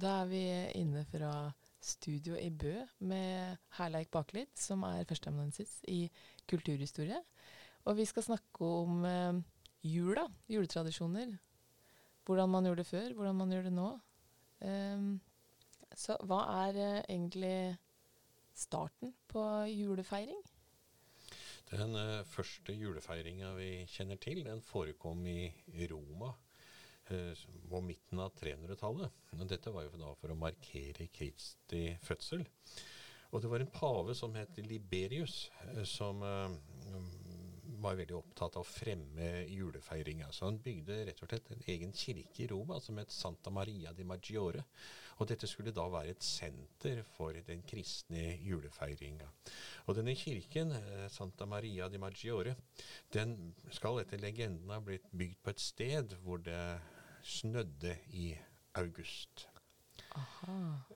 [0.00, 0.44] Da er vi
[0.78, 1.30] inne fra
[1.84, 2.72] studio i Bø
[3.04, 6.06] med Herleik Baklid, som er førsteamanuensis i
[6.48, 7.18] kulturhistorie.
[7.84, 9.42] Og vi skal snakke om eh,
[9.84, 11.34] jula, juletradisjoner.
[12.24, 13.90] Hvordan man gjorde det før, hvordan man gjør det nå.
[14.64, 15.12] Um,
[15.96, 17.76] så hva er eh, egentlig
[18.56, 20.40] starten på julefeiring?
[21.74, 25.50] Den eh, første julefeiringa vi kjenner til, den forekom i
[25.92, 26.32] Roma
[27.10, 29.20] på midten av 300-tallet.
[29.50, 32.46] Dette var jo da for å markere Kristi fødsel.
[33.30, 36.56] Og det var en pave som het Liberius, eh, som eh,
[37.80, 40.30] var veldig opptatt av å fremme julefeiringa.
[40.34, 43.94] Så han bygde rett og slett en egen kirke i Roma som het Santa Maria
[43.96, 44.64] di Maggiore.
[45.20, 49.28] Og dette skulle da være et senter for den kristne julefeiringa.
[49.86, 52.56] Og denne kirken, eh, Santa Maria di Maggiore,
[53.12, 56.80] den skal etter legenden ha blitt bygd på et sted hvor det
[57.22, 58.34] snødde i
[58.74, 59.48] august.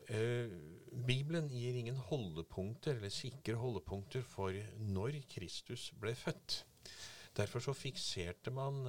[0.09, 0.51] Eh,
[1.07, 6.65] Bibelen gir ingen holdepunkter, eller sikre holdepunkter for når Kristus ble født.
[7.37, 8.85] Derfor så fikserte man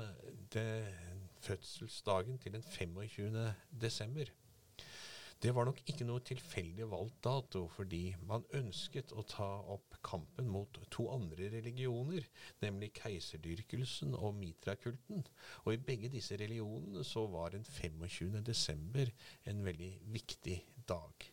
[0.53, 0.93] det,
[1.41, 3.53] fødselsdagen til den 25.
[3.81, 4.29] desember.
[5.45, 10.47] Det var nok ikke noe tilfeldig valgt dato, fordi man ønsket å ta opp kampen
[10.49, 12.25] mot to andre religioner,
[12.63, 15.21] nemlig keiserdyrkelsen og mitrakulten.
[15.67, 18.39] Og i begge disse religionene så var den 25.
[18.47, 19.11] desember
[19.45, 20.57] en veldig viktig
[20.89, 21.27] dag.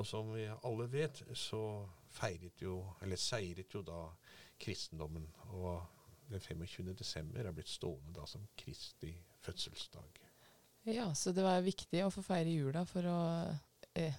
[0.00, 1.60] Og som vi alle vet, så
[2.16, 4.00] feiret jo, eller seiret jo da
[4.64, 5.28] kristendommen.
[5.60, 5.76] Og
[6.32, 6.94] den 25.
[7.04, 9.12] desember er blitt stående da som Kristi
[9.44, 10.27] fødselsdag.
[10.94, 13.18] Ja, så det var viktig å få feire jula for å
[13.98, 14.14] eh,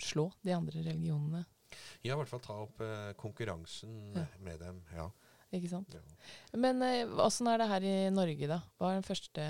[0.00, 1.44] slå de andre religionene.
[2.04, 4.26] Ja, i hvert fall ta opp eh, konkurransen Ja.
[4.44, 4.82] med dem.
[4.94, 5.10] ja.
[5.54, 5.94] Ikke sant?
[5.94, 6.00] ja.
[6.58, 8.60] Men eh, er det her i Norge, da?
[8.78, 9.44] Hva er den første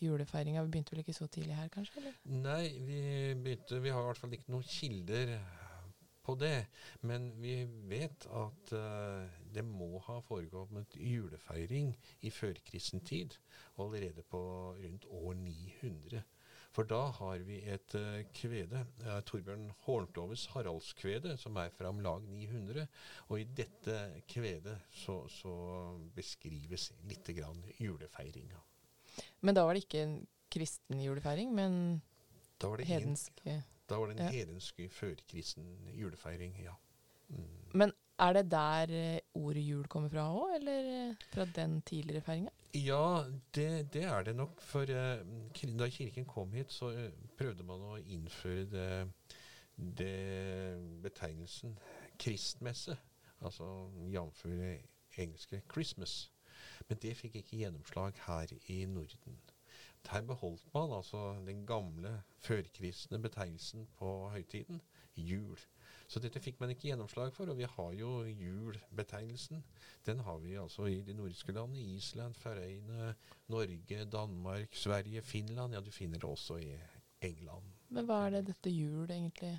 [0.00, 0.62] julefeiringa?
[0.64, 2.00] Vi begynte vel ikke så tidlig her, kanskje?
[2.00, 2.16] eller?
[2.24, 3.00] Nei, vi
[3.44, 5.34] begynte Vi har i hvert fall ikke noen kilder
[6.26, 6.66] på det.
[7.06, 7.58] Men vi
[7.88, 13.36] vet at eh, det må ha foregått med julefeiring i førkristen tid.
[13.82, 14.40] Allerede på
[14.78, 16.22] rundt år 900.
[16.76, 22.02] For da har vi et eh, kvede, eh, Torbjørn Horntoves Haraldskvede, som er fra om
[22.04, 22.84] lag 900.
[23.30, 23.94] Og i dette
[24.28, 25.54] kvedet så, så
[26.18, 28.60] beskrives litt grann julefeiringa.
[29.40, 30.18] Men da var det ikke en
[30.52, 32.02] kristen julefeiring, men
[32.60, 33.40] Da var det en- hedensk.
[33.88, 34.30] Da var det en Ja.
[34.36, 36.74] hedensk førkristen julefeiring, ja.
[37.30, 37.48] Mm.
[37.72, 42.20] Men er det der eh, ordet jul kommer fra òg, eller eh, fra den tidligere
[42.20, 42.50] feiringa?
[42.74, 44.60] Ja, det, det er det nok.
[44.62, 46.92] For eh, da kirken kom hit, så
[47.38, 48.88] prøvde man å innføre det,
[49.76, 50.14] det
[51.02, 51.78] betegnelsen
[52.18, 52.96] kristmesse.
[53.40, 54.46] Altså jf.
[55.18, 56.30] engelske 'Christmas'.
[56.88, 59.40] Men det fikk ikke gjennomslag her i Norden.
[60.08, 64.80] Her beholdt man altså den gamle førkristne betegnelsen på høytiden
[65.16, 65.58] jul.
[66.06, 69.62] Så dette fikk man ikke gjennomslag for, og vi har jo julbetegnelsen.
[70.06, 71.82] Den har vi altså i de nordiske landene.
[71.96, 73.14] Island, Færøyene,
[73.50, 75.74] Norge, Danmark, Sverige, Finland.
[75.74, 76.76] Ja, du finner det også i
[77.26, 77.72] England.
[77.88, 79.52] Men hva er det dette jul egentlig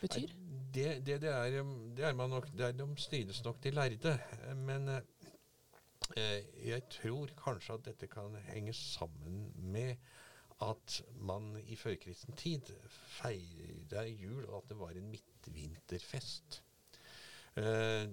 [0.00, 0.30] betyr?
[0.74, 3.70] Det, det, det, er, um, det er man nok Det er de strides nok de
[3.70, 4.16] lærde.
[4.56, 9.96] Men eh, jeg tror kanskje at dette kan henge sammen med
[10.62, 12.70] at man i førkristen tid
[13.18, 15.10] feira jul, og at det var en
[15.50, 16.62] midtvinterfest.
[17.56, 18.06] Eh,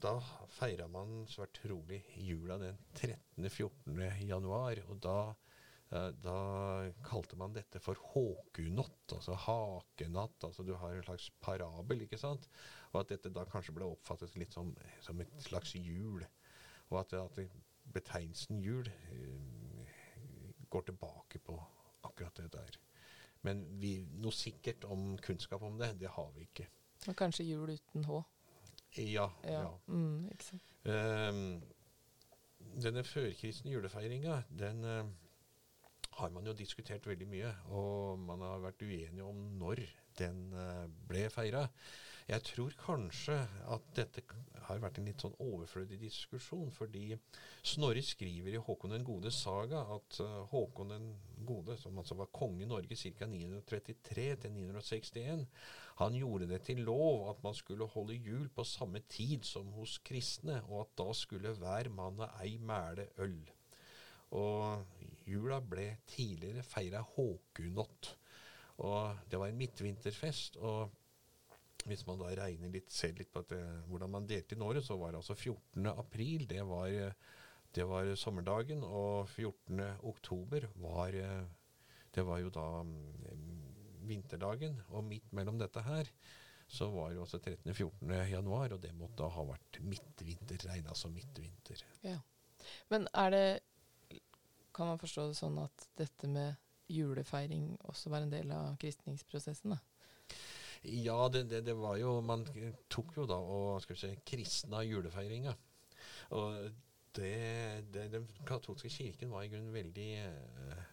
[0.00, 0.14] da
[0.48, 4.26] feira man svært trolig jula den 13.-14.
[4.26, 5.18] januar, og da
[5.94, 6.36] Eh, Da
[7.06, 10.44] kalte man dette for håkunott, altså hakenatt.
[10.44, 12.48] altså Du har en slags parabel, ikke sant?
[12.92, 16.24] Og at dette da kanskje ble oppfattet litt som, som et slags jul.
[16.90, 17.38] Og at, at
[17.94, 19.94] betegnelsen jul eh,
[20.70, 21.58] går tilbake på
[22.04, 22.80] akkurat det der.
[23.44, 26.68] Men vi, noe sikkert om kunnskap om det, det har vi ikke.
[27.08, 28.22] Og kanskje jul uten H?
[28.96, 29.28] Ja.
[29.44, 29.60] Ja.
[29.60, 29.72] ja.
[29.86, 30.72] Mm, ikke sant?
[30.84, 31.62] Um,
[32.80, 35.04] denne førkristne julefeiringa, den uh,
[36.18, 37.52] har man jo diskutert veldig mye.
[37.74, 39.84] Og man har vært uenige om når
[40.18, 41.66] den uh, ble feira.
[42.24, 43.34] Jeg tror kanskje
[43.68, 44.22] at dette
[44.64, 47.18] har vært en litt sånn overflødig diskusjon, fordi
[47.60, 51.10] Snorre skriver i Håkon den gode saga at eh, Håkon den
[51.44, 53.28] gode, som altså var konge i Norge ca.
[53.28, 55.44] 933 til 961,
[56.00, 59.98] han gjorde det til lov at man skulle holde jul på samme tid som hos
[60.06, 63.38] kristne, og at da skulle hver mann ha ei mæle øl.
[64.34, 68.14] Og jula ble tidligere feira håkunott.
[68.82, 70.56] Og det var en midtvinterfest.
[70.56, 70.88] Og
[71.88, 73.60] hvis man da regner litt, ser litt på det,
[73.90, 75.88] hvordan man delte inn året, så var det altså 14.
[75.92, 77.16] april det var, eh,
[77.74, 79.82] det var sommerdagen, og 14.
[80.06, 81.44] oktober var, eh,
[82.14, 84.80] det var jo da mm, vinterdagen.
[84.94, 86.10] Og midt mellom dette her
[86.70, 87.70] så var det også 13.
[87.70, 88.14] og 14.
[88.30, 91.84] januar, og det måtte da ha vært midtvinter, regna som midtvinter.
[92.06, 92.18] Ja.
[92.88, 93.46] Men er det
[94.74, 96.56] Kan man forstå det sånn at dette med
[96.90, 99.70] julefeiring også var en del av kristningsprosessen?
[99.70, 99.78] da?
[100.84, 102.44] Ja, det, det, det var jo Man
[102.92, 105.54] tok jo da og skal vi si, kristna julefeiringa.
[106.36, 106.70] Og
[107.16, 110.84] det, Den katolske kirken var i grunnen veldig, eh,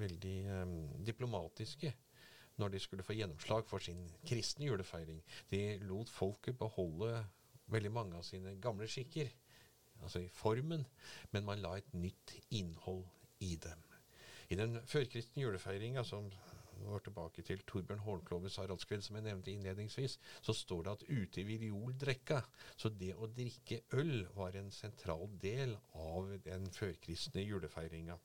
[0.00, 0.74] veldig um,
[1.04, 1.92] diplomatiske
[2.56, 5.22] når de skulle få gjennomslag for sin kristne julefeiring.
[5.50, 7.24] De lot folket beholde
[7.72, 9.32] veldig mange av sine gamle skikker,
[10.02, 10.84] altså i formen,
[11.32, 13.04] men man la et nytt innhold
[13.42, 13.82] i dem.
[14.52, 16.30] I den førkristne julefeiringa, som
[16.82, 21.42] går tilbake til Torbjørn Hornkloves Haraldskveld, som jeg nevnte innledningsvis, så står det at ute
[21.42, 21.94] i viol
[22.76, 28.18] Så det å drikke øl var en sentral del av den førkristne julefeiringa.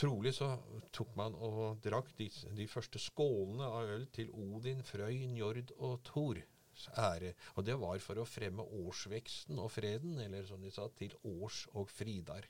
[0.00, 0.54] Trolig så
[0.92, 6.00] tok man og drakk de, de første skålene av øl til Odin, Frøy, Njord og
[6.06, 6.40] Thor
[6.88, 7.34] ære.
[7.56, 11.66] Og det var for å fremme årsveksten og freden, eller som de sa, til års
[11.74, 12.48] og fridar.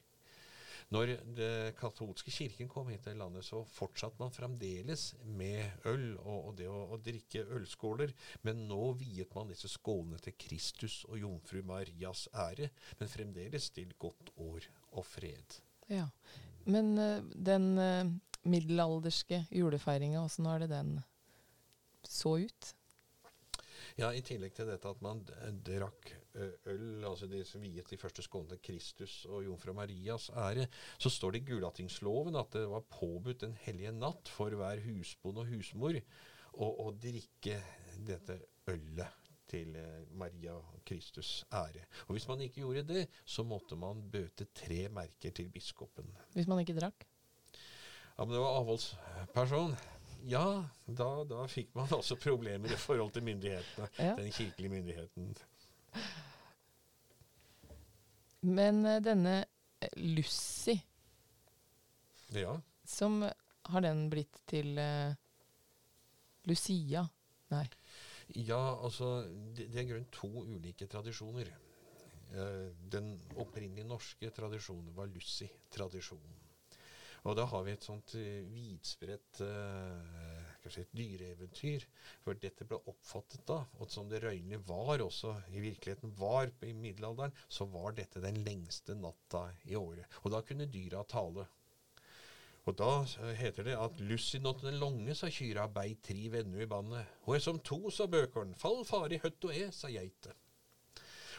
[0.91, 6.49] Når det katolske kirken kom hit til landet, så fortsatte man fremdeles med øl og,
[6.49, 8.11] og det å, å, drikke ølskåler,
[8.43, 13.95] men nå viet man disse skålene til Kristus og jomfru Marias ære, men fremdeles til
[14.03, 15.61] godt år og fred.
[15.91, 16.09] Ja,
[16.67, 18.11] Men uh, den uh,
[18.43, 20.97] middelalderske julefeiringa, åssen har det den
[22.03, 22.75] så ut?
[23.95, 25.23] Ja, I tillegg til dette at man
[25.67, 30.67] drakk øl, altså de som viet de første skålene til Kristus og jomfru Marias ære,
[30.99, 35.43] så står det i Gulatingsloven at det var påbudt en hellige natt for hver husbond
[35.43, 37.61] og husmor å, å drikke
[38.07, 38.39] dette
[38.71, 39.19] ølet
[39.51, 39.75] til
[40.15, 41.87] Maria og Kristus ære.
[42.07, 46.11] Og Hvis man ikke gjorde det, så måtte man bøte tre merker til biskopen.
[46.37, 47.07] Hvis man ikke drakk?
[48.15, 49.75] Ja, men det var avholdsperson.
[50.29, 50.45] Ja,
[50.85, 53.89] da, da fikk man altså problemer i forhold til myndighetene.
[53.99, 54.15] Ja.
[54.19, 55.33] Den kirkelige myndigheten.
[58.41, 60.79] Men uh, denne uh, Lucy
[62.37, 62.55] Ja.
[62.87, 63.25] Som
[63.71, 65.13] Har den blitt til uh,
[66.49, 67.05] Lucia?
[67.51, 67.67] Nei.
[68.39, 71.51] Ja, altså Det, det er grunn to ulike tradisjoner.
[72.93, 73.09] den
[73.43, 76.37] opprinnelige norske tradisjonen var Lucy-tradisjonen.
[77.27, 81.87] Og da har vi et sånt uh, vidspredt uh, kanskje et dyreeventyr.
[82.25, 86.75] For dette ble oppfattet da, og som det røynlig var også i virkeligheten var i
[86.77, 90.21] middelalderen, så var dette den lengste natta i året.
[90.25, 91.47] Og da kunne dyra tale.
[92.69, 96.69] Og da uh, heter det at Lussinott den longe, sa kyra, bei tri vennu i
[96.69, 97.09] bandet.
[97.27, 100.37] Er som to, sa bøkeren, fall fari høtt og e, sa geite.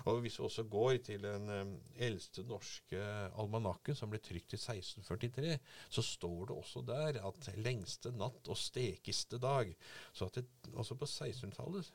[0.06, 3.02] Og Hvis vi også går til den um, eldste norske
[3.40, 5.58] almanakken, som ble trykt i 1643,
[5.90, 9.76] så står det også der at lengste natt og stekeste dag.
[10.14, 11.92] Så at det, også på 1600-tallet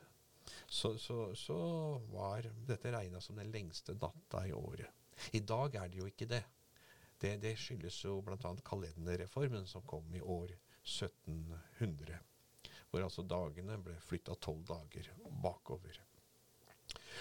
[0.65, 1.57] så, så, så,
[2.11, 4.87] var dette regna som den lengste natta i året.
[5.35, 6.43] I dag er det jo ikke det.
[7.17, 8.53] Det, det skyldes jo bl.a.
[8.63, 12.19] kalenderreformen som kom i år 1700.
[12.87, 15.09] Hvor altså dagene ble flytta tolv dager
[15.43, 16.06] bakover.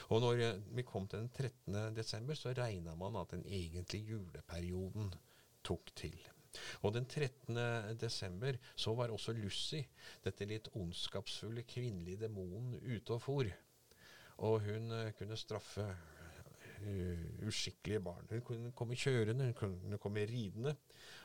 [0.08, 1.96] Og når vi kom til den 13.
[1.96, 5.12] desember, så regna man at den egentlige juleperioden
[5.66, 6.16] tok til.
[6.82, 7.58] Og den 13.
[8.00, 9.82] desember så var også Lucy,
[10.24, 13.50] dette litt ondskapsfulle kvinnelige demonen, ute og for.
[14.46, 18.28] Og hun uh, kunne straffe uh, uskikkelige barn.
[18.30, 20.76] Hun kunne komme kjørende, hun kunne komme ridende.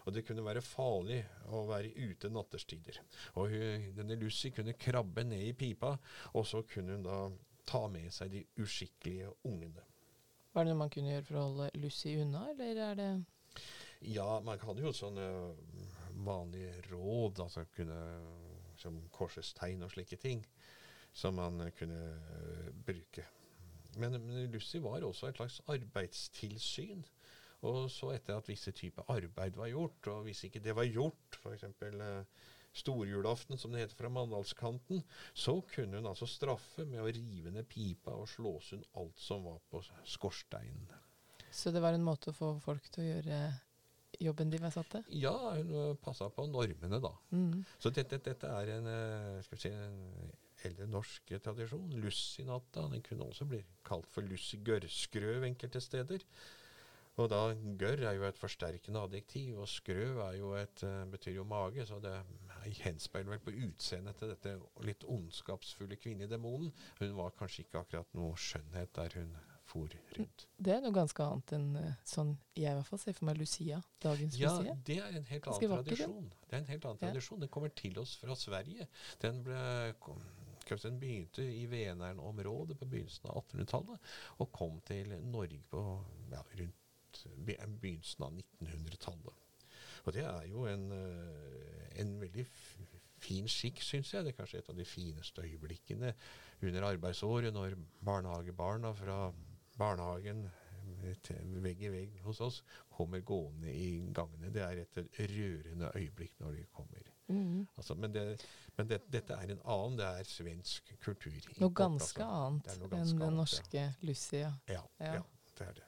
[0.05, 1.21] Og det kunne være farlig
[1.53, 3.01] å være ute nattestider.
[3.35, 5.95] Og hun, denne Lucy kunne krabbe ned i pipa,
[6.33, 7.21] og så kunne hun da
[7.71, 9.85] ta med seg de uskikkelige ungene.
[10.51, 13.11] Var det noe man kunne gjøre for å holde Lucy unna, eller er det
[14.11, 15.27] Ja, man hadde jo sånne
[16.25, 17.99] vanlige råd, altså kunne,
[18.81, 20.43] som korsets tegn og slike ting,
[21.13, 23.25] som man kunne uh, bruke.
[23.99, 27.03] Men, men, Lucy var også et slags arbeidstilsyn.
[27.67, 31.37] Og så etter at visse typer arbeid var gjort, og hvis ikke det var gjort,
[31.43, 31.67] f.eks.
[31.93, 32.23] Uh,
[32.73, 37.67] storjulaften, som det heter fra Mandalskanten, så kunne hun altså straffe med å rive ned
[37.69, 40.87] pipa og slå sund alt som var på skorsteinen.
[41.51, 43.41] Så det var en måte å få folk til å gjøre
[44.21, 45.03] jobben de var satt til?
[45.23, 47.11] Ja, hun passa på normene, da.
[47.33, 47.63] Mm.
[47.81, 50.31] Så dette, dette, er en, eh, skal vi si, en
[50.67, 51.91] eldre norsk tradisjon.
[52.03, 52.87] Lussinatta.
[52.91, 56.25] Den kunne også bli kalt for lussgørrskrøv enkelte steder.
[57.19, 57.41] Og da
[57.79, 61.83] gørr er jo et forsterkende adjektiv, og skrøv er jo et, uh, betyr jo mage,
[61.85, 62.13] så det
[62.83, 64.55] henspeiler vel på utseendet til dette
[64.87, 66.71] litt ondskapsfulle kvinnedemonen.
[66.99, 69.31] Hun var kanskje ikke akkurat noe skjønnhet der hun
[69.71, 69.87] for
[70.17, 70.47] rundt.
[70.57, 73.37] Det er noe ganske annet enn eh, sånn jeg i hvert fall ser for meg
[73.39, 73.77] Lucia.
[74.03, 74.75] Dagens Ja, Lucia.
[74.89, 75.83] det er en helt annen den.
[75.85, 76.31] tradisjon.
[76.49, 77.07] Det er en helt annen Ja.
[77.07, 77.39] tradisjon.
[77.39, 78.87] Den kommer til oss fra Sverige.
[79.21, 80.19] Den ble kom,
[80.67, 83.99] den begynte i Venern-området på begynnelsen av 1800-tallet,
[84.39, 85.81] og kom til Norge på
[86.31, 89.40] ja, rundt begynnelsen av 1900-tallet.
[90.05, 92.45] Og det er jo en, eh, en veldig
[93.21, 94.25] fin skikk, syns jeg.
[94.25, 96.13] Det er kanskje et av de fineste øyeblikkene
[96.61, 99.19] under arbeidsåret, når barnehagebarna fra
[99.77, 100.45] barnehagen
[101.03, 102.61] eh, vegg i vegg hos oss
[102.93, 104.51] kommer gående i gangene.
[104.53, 107.11] Det er et rørende øyeblikk når de kommer.
[107.31, 107.67] Mm.
[107.77, 108.25] Altså, men det,
[108.77, 111.37] men det, dette er en annen, det er svensk kultur.
[111.61, 114.51] Noe ganske annet enn den norske norske Lucia.
[114.67, 115.13] Ja, Ja.
[115.13, 115.23] ja,
[115.57, 115.87] det er det.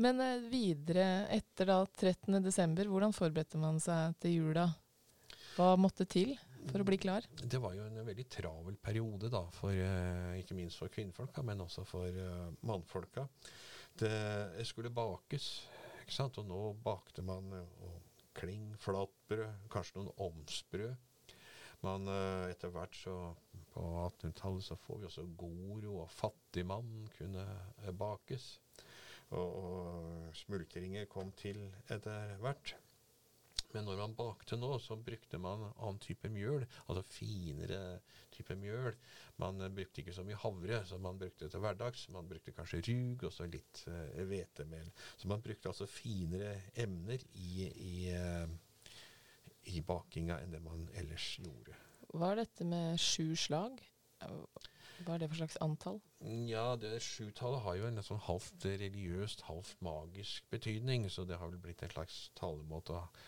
[0.00, 2.38] Men eh, videre, etter da 13.
[2.42, 4.64] desember, hvordan forberedte man seg til jula?
[5.58, 6.32] Hva måtte til
[6.70, 7.26] for å bli klar?
[7.40, 11.60] Det var jo en veldig travel periode, da, for, eh, ikke minst for kvinnfolka, men
[11.66, 13.26] også for uh, mannfolka.
[14.00, 15.50] Det skulle bakes,
[16.00, 16.40] ikke sant?
[16.40, 20.94] og nå bakte man og kling, flatbrød, kanskje noen omsbrød.
[21.84, 23.14] Men uh, etter hvert så
[23.70, 27.44] På 1800-tallet så får vi også Goro og Fattigmann kunne
[27.84, 28.56] uh, bakes.
[29.30, 32.74] Og, og smultringer kom til etter hvert.
[33.70, 38.00] Men når man bakte nå, så brukte man annen type mjøl, altså finere
[38.34, 38.96] type mjøl.
[39.42, 42.08] Man eh, brukte ikke så mye havre, så man brukte til hverdags.
[42.14, 44.90] Man brukte kanskje rug og så litt hvetemel.
[44.90, 48.90] Uh, så man brukte altså finere emner i, i, uh,
[49.70, 51.78] i bakinga enn det man ellers gjorde.
[52.10, 53.78] Hva er dette med sju slag?
[55.04, 56.00] Hva er det for slags antall?
[56.50, 61.48] Ja, det sjutallet har jo en sånn halvt religiøst, halvt magisk betydning, så det har
[61.52, 63.22] vel blitt en slags talemåte av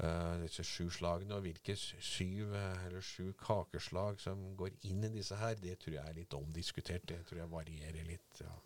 [0.00, 1.36] eh, disse sju slagene.
[1.36, 5.98] Og hvilke syv eh, eller sju kakeslag som går inn i disse her, det tror
[5.98, 7.04] jeg er litt omdiskutert.
[7.10, 8.40] Det tror jeg varierer litt.
[8.44, 8.56] Ja.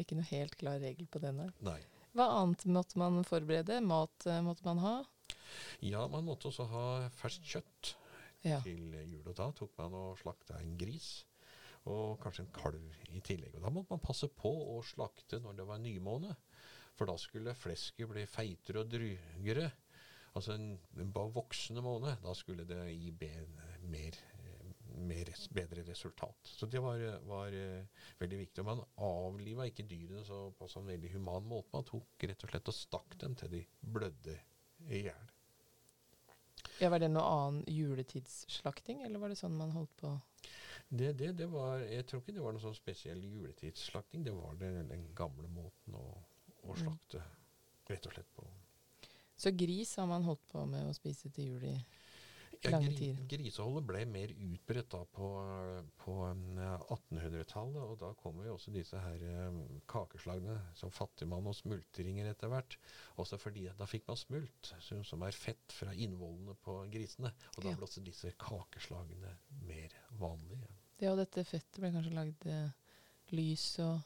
[0.00, 1.50] Ikke noe helt klar regel på denne.
[1.62, 1.78] Nei.
[2.16, 3.78] Hva annet måtte man forberede?
[3.86, 4.94] Mat uh, måtte man ha?
[5.84, 6.84] Ja, man måtte også ha
[7.20, 7.96] ferskt kjøtt
[8.42, 8.56] Ja.
[8.64, 11.26] til jul, og da tok man og slakta en gris.
[11.88, 13.56] Og kanskje en kalv i tillegg.
[13.56, 16.34] Og da måtte man passe på å slakte når det var nymåne.
[16.98, 19.70] For da skulle flesket bli feitere og drygere.
[20.36, 22.18] Altså en, en voksende måne.
[22.22, 24.20] Da skulle det gi mer,
[25.00, 26.52] mer, bedre resultat.
[26.52, 28.62] Så det var, var eh, veldig viktig.
[28.62, 31.72] Og man avliva ikke dyrene så, på sånn veldig human måte.
[31.74, 34.36] Man tok rett og slett og stakk dem til de blødde
[34.90, 35.36] i hjel.
[36.80, 36.92] ja.
[36.92, 40.14] Var det noe annen juletidsslakting, eller var det sånn man holdt på?
[40.90, 44.24] Det, det, det var, jeg tror ikke det var noe sånn spesiell juletidsslakting.
[44.26, 46.06] Det var det, den gamle måten å,
[46.66, 46.80] å Mm.
[46.82, 47.22] slakte
[47.90, 48.44] rett og slett på.
[49.40, 51.76] Så gris har man holdt på med å spise til jul i
[52.60, 53.22] Ja, Lange tider.
[53.30, 55.28] griseholdet ble mer utbredt da på,
[56.02, 61.56] på eh, 1800-tallet, og da kommer jo også disse her eh, kakeslagene som fattigmann og
[61.56, 62.76] smultringer etter hvert.
[63.16, 67.32] Også fordi da fikk man smult, som, som er fett fra innvollene på grisene.
[67.56, 69.32] Og da ble også disse kakeslagene
[69.64, 70.68] mer vanlige.
[71.00, 72.70] Ja, og dette fettet ble kanskje lagd eh,
[73.36, 73.98] lys og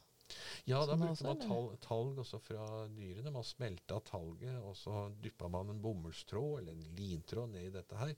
[0.64, 3.32] Ja, da Sånn brukte man talg, talg også fra dyrene.
[3.34, 7.98] Man smelta talget, og så dyppa man en bomullstråd eller en lintråd ned i dette
[8.00, 8.14] her,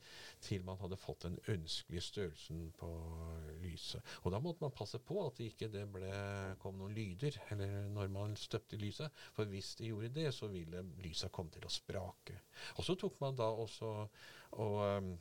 [0.46, 2.92] til man hadde fått den ønskelige størrelsen på
[3.64, 4.14] lyset.
[4.22, 6.12] Og da måtte man passe på at det ikke det ble,
[6.62, 10.86] kom noen lyder eller når man støpte lyset, for hvis det gjorde det, så ville
[11.02, 12.38] lyset komme til å sprake.
[12.78, 13.96] Og så tok man da også
[14.62, 15.16] og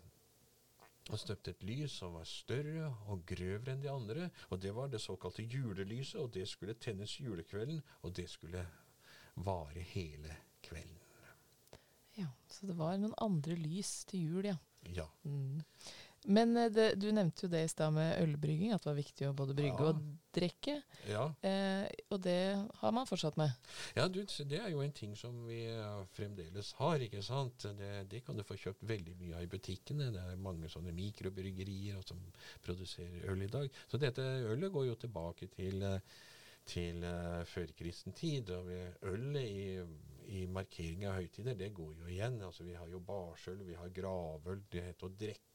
[1.09, 4.29] og støpte et lys som var større og grøvere enn de andre.
[4.49, 8.65] Og det var det såkalte julelyset, og det skulle tennes julekvelden, og det skulle
[9.35, 11.01] vare hele kvelden.
[12.15, 14.55] Ja, så det var noen andre lys til jul, ja.
[14.95, 15.05] Ja.
[15.23, 15.61] Mm.
[16.27, 19.27] Men eh, det, du nevnte jo det i stad med ølbrygging, at det var viktig
[19.29, 19.89] å både brygge Ja.
[19.91, 20.03] og
[20.35, 20.75] drikke.
[21.07, 22.37] Ja, Eh, og det
[22.81, 23.51] har man fortsatt med.
[23.95, 27.67] ja du, det er jo en ting som vi eh, fremdeles har, ikke sant.
[27.77, 30.11] Det, det kan du få kjøpt veldig mye av i butikkene.
[30.11, 32.19] Det er mange sånne mikrobryggerier som
[32.65, 33.69] produserer øl i dag.
[33.87, 35.99] Så dette ølet går jo tilbake til eh,
[36.65, 38.49] til uh, førkristen tid.
[38.49, 38.71] Og
[39.05, 39.83] ølet i,
[40.33, 42.39] i markering av høytider, det går jo igjen.
[42.41, 45.54] Altså, vi har jo barsøl, vi har gravøl, det heter å drikke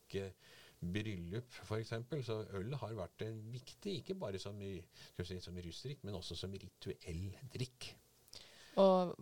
[0.80, 1.92] bryllup f.eks.
[2.26, 6.56] Så øl har vært en viktig, ikke bare som, si, som russdrikk, men også som
[6.56, 7.92] rituell drikk.
[8.80, 9.14] Og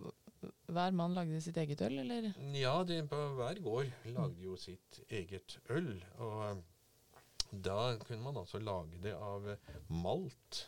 [0.70, 2.30] hver mann lagde sitt eget øl, eller?
[2.54, 5.94] Ja, de, på hver gård lagde jo sitt eget øl.
[6.22, 6.62] Og
[7.50, 9.48] da kunne man altså lage det av
[9.88, 10.66] malt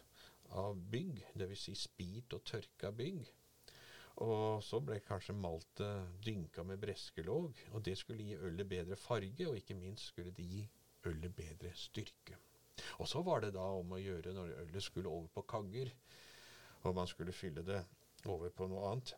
[0.59, 1.67] av bygg, dvs.
[1.69, 3.29] Si spit og tørka bygg.
[4.17, 9.49] Og så ble kanskje maltet dynka med breskelåg, og det skulle gi ølet bedre farge,
[9.49, 10.65] og ikke minst skulle det gi
[11.09, 12.37] ølet bedre styrke.
[12.99, 15.93] Og så var det da om å gjøre når ølet skulle over på kagger.
[16.83, 17.85] og man skulle fylle det
[18.25, 19.15] over på noe annet,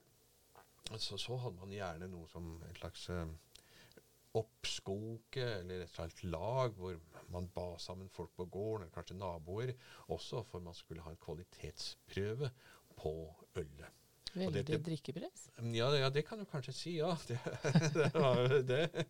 [0.98, 3.28] så, så hadde man gjerne noe som et slags eh,
[4.34, 6.98] oppskoke eller et slags lag hvor
[7.30, 9.74] man ba sammen folk på gården, eller kanskje naboer,
[10.08, 12.50] også for man skulle ha en kvalitetsprøve
[12.96, 13.14] på
[13.56, 14.01] ølet.
[14.32, 15.48] Veldig det, drikkepress.
[15.76, 17.10] Ja, ja, det kan du kanskje si, ja.
[17.28, 17.38] Det,
[17.96, 18.86] det var det.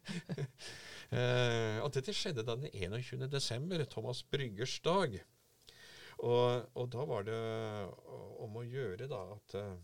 [1.13, 3.27] Eh, og dette skjedde da den 21.
[3.29, 5.19] desember, Thomas Bryggers dag.
[6.25, 7.37] Og, og da var det
[8.41, 9.75] om å gjøre da at eh,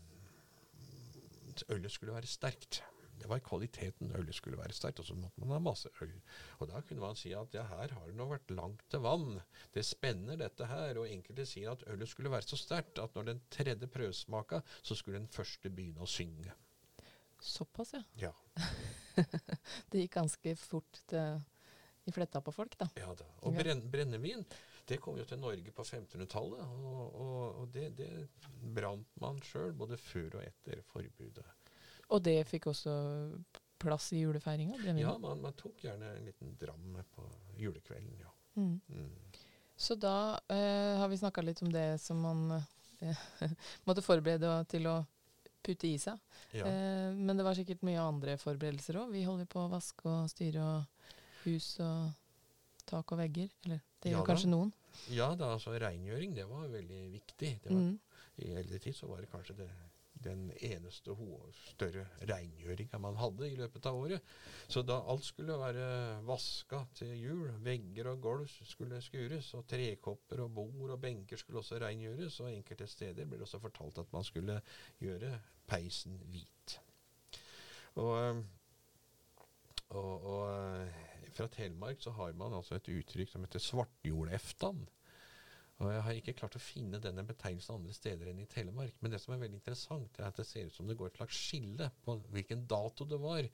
[1.75, 2.81] ølet skulle være sterkt.
[3.19, 6.13] Det var kvaliteten ølet skulle være sterkt, og så måtte man ha masse øl.
[6.59, 9.41] Og da kunne man si at ja, her har det nå vært langt til vann.
[9.75, 11.01] Det spenner dette her.
[11.01, 14.97] Og enkelte sier at ølet skulle være så sterkt at når den tredje prøvesmaka, så
[14.97, 16.55] skulle den første begynne å synge.
[17.39, 18.03] Såpass, ja.
[18.19, 18.33] Ja.
[19.91, 21.39] Det gikk ganske fort til,
[22.07, 22.87] i fletta på folk, da.
[22.99, 23.27] Ja da.
[23.43, 24.45] Og brenn, brennevin
[24.89, 26.65] det kom jo til Norge på 1500-tallet.
[26.65, 28.09] Og, og, og det, det
[28.75, 31.45] brant man sjøl, både før og etter forbudet.
[32.09, 32.93] Og det fikk også
[33.79, 34.79] plass i julefeiringa?
[34.99, 37.27] Ja, man, man tok gjerne en liten dram på
[37.59, 38.31] julekvelden, ja.
[38.59, 38.79] Mm.
[38.87, 39.13] Mm.
[39.79, 42.57] Så da eh, har vi snakka litt om det som man
[42.99, 43.21] eh,
[43.87, 44.97] måtte forberede til å
[45.63, 46.19] putte i seg.
[46.51, 46.65] ja.
[46.67, 49.13] Eh, men det var sikkert mye andre forberedelser òg.
[49.15, 52.09] Vi holder på å vaske og styre og hus og
[52.89, 53.47] tak og vegger.
[53.63, 54.73] Eller det gjør ja, kanskje noen.
[55.13, 57.55] ja da, altså rengjøring, det var veldig viktig.
[57.63, 57.97] Det var, Mm.
[58.39, 59.65] I eldre tid så var det kanskje det,
[60.23, 61.15] den eneste
[61.55, 64.33] større rengjøringa man hadde i løpet av året.
[64.67, 65.87] Så da alt skulle være
[66.27, 71.63] vaska til jul, vegger og gulv skulle skures, og trekopper og bord og benker skulle
[71.63, 74.59] også rengjøres, og enkelte steder ble det også fortalt at man skulle
[74.99, 75.33] gjøre
[75.69, 76.79] peisen hvit.
[77.99, 78.43] Og,
[79.89, 81.01] og, og eh,
[81.35, 84.85] fra Telemark så har man altså et uttrykk som heter svartjordeftan.
[85.79, 88.97] Og Jeg har ikke klart å finne denne betegnelsen andre steder enn i Telemark.
[88.99, 91.19] Men det som er veldig interessant, er at det ser ut som det går et
[91.21, 93.47] slags skille på hvilken dato det var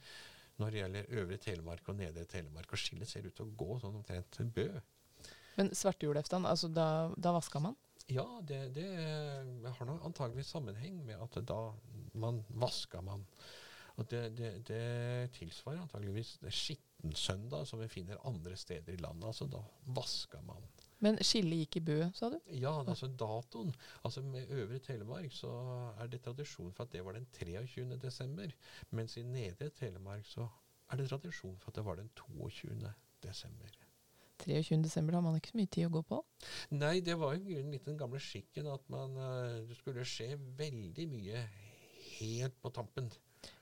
[0.56, 2.72] når det gjelder Øvre Telemark og Nedre Telemark.
[2.72, 4.70] Og skillet ser ut til å gå sånn omtrent til Bø.
[5.60, 7.78] Men svartejulaften, altså da, da vaska man?
[8.12, 8.88] Ja, det, det
[9.78, 11.60] har nok antageligvis sammenheng med at da
[12.18, 13.24] man vaska man.
[13.96, 14.82] Og det, det, det
[15.38, 19.30] tilsvarer antageligvis skittensøndag som vi finner andre steder i landet.
[19.30, 19.62] Altså da
[19.96, 20.66] vaska man.
[21.04, 22.38] Men skillet gikk i Bø, sa du?
[22.56, 23.74] Ja, altså datoen.
[24.08, 25.52] Altså Med Øvre Telemark så
[26.00, 27.98] er det tradisjon for at det var den 23.
[28.02, 28.54] desember.
[28.92, 30.48] Mens i Nedre Telemark så
[30.92, 32.94] er det tradisjon for at det var den 22.
[33.24, 33.76] desember.
[34.44, 34.84] 23.
[34.84, 36.20] desember har man ikke så mye tid å gå på.
[36.76, 41.08] Nei, det var jo litt den gamle skikken at man eh, Det skulle skje veldig
[41.12, 41.46] mye
[42.18, 43.10] helt på tampen.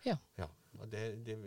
[0.07, 0.17] Ja.
[0.39, 0.49] ja
[0.89, 1.37] det, det,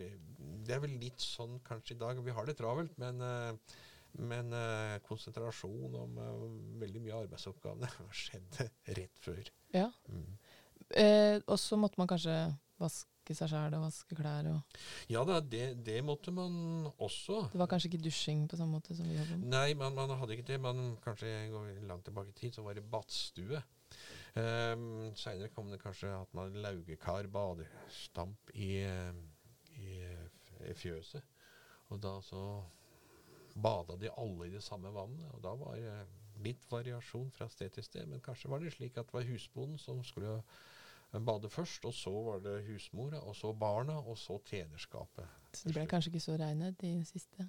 [0.65, 2.23] det er vel litt sånn kanskje i dag.
[2.23, 3.77] Vi har det travelt, men, eh,
[4.17, 6.45] men eh, konsentrasjon om eh,
[6.83, 7.89] veldig mye av arbeidsoppgavene
[8.23, 9.51] skjedde rett før.
[9.75, 9.91] Ja.
[10.09, 10.33] Mm.
[10.89, 12.35] Eh, og så måtte man kanskje
[12.79, 14.77] vaske seg sjæl og vaske klær og
[15.11, 17.47] Ja da, det, det måtte man også.
[17.51, 19.39] Det var kanskje ikke dusjing på samme måte som vi hadde?
[19.43, 20.61] Nei, man, man hadde ikke det.
[20.63, 23.61] Man, kanskje går langt tilbake i tid, så var det badstue.
[24.37, 29.21] Um, Seinere kom det kanskje at man hadde laugekar, badestamp, i, eh,
[29.81, 29.97] i,
[30.69, 31.25] i fjøset.
[31.89, 32.43] Og da så
[33.57, 35.31] bada de alle i det samme vannet.
[35.33, 35.97] Og da var det
[36.45, 38.05] litt variasjon fra sted til sted.
[38.09, 41.95] Men kanskje var det slik at det var husbonden som skulle eh, bade først, og
[41.97, 45.25] så var det husmora, og så barna, og så tjenerskapet.
[45.57, 47.47] Så det ble kanskje ikke så regnet, de siste.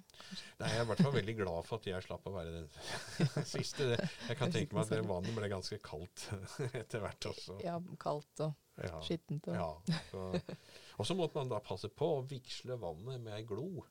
[0.57, 3.45] Nei, Jeg er i hvert fall veldig glad for at jeg slapp å være den
[3.53, 3.91] siste.
[3.99, 6.25] Jeg kan tenke meg at det vannet ble ganske kaldt
[6.81, 7.59] etter hvert også.
[7.65, 8.95] Ja, kaldt og Ja.
[9.03, 13.83] skittent og Ja, så måtte man da passe på å vigsle vannet med ei glo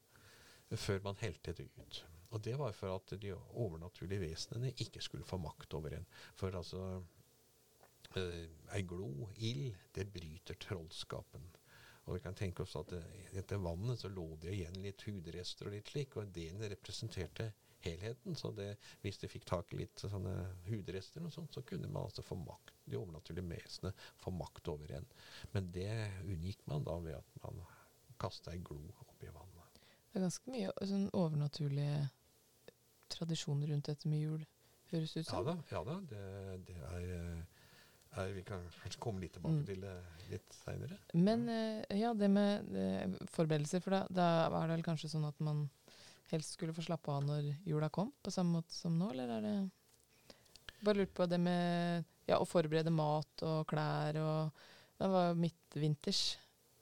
[0.76, 2.04] før man helte det ut.
[2.31, 6.09] Og det var for at de overnaturlige vesenene ikke skulle få makt over en.
[6.37, 6.83] For altså
[8.16, 8.44] eh,
[8.76, 11.46] Ei glo, ild, det bryter trollskapen.
[12.09, 15.68] Og vi kan tenke oss at eh, etter vannet så lå det igjen litt hudrester
[15.70, 17.50] og litt slik, og delen representerte
[17.85, 18.37] helheten.
[18.37, 20.35] Så det, hvis de fikk tak i litt sånne
[20.68, 24.96] hudrester og sånt, så kunne man altså få makt, de overnaturlige vesenene få makt over
[25.00, 25.09] en.
[25.57, 25.92] Men det
[26.26, 27.64] unngikk man da ved at man
[28.20, 28.83] kasta ei glo.
[30.18, 32.09] Det er ganske mye sånn overnaturlige
[33.14, 34.40] tradisjoner rundt dette med jul,
[34.90, 35.44] høres ut Ja som.
[35.46, 36.22] da, ja da det,
[36.66, 39.66] det er, eh, er Vi kan kanskje komme litt tilbake Mm.
[39.68, 39.92] til det
[40.33, 40.98] litt seinere.
[41.14, 45.28] Men eh, ja, det med eh, forberedelser, for da, da var det vel kanskje sånn
[45.28, 45.68] at man
[46.33, 49.46] helst skulle få slappe av når jula kom, på samme måte som nå, eller er
[49.46, 49.57] det
[50.83, 54.50] Bare lurt på det med ja, å forberede mat og klær og
[54.98, 56.37] Det var midtvinters.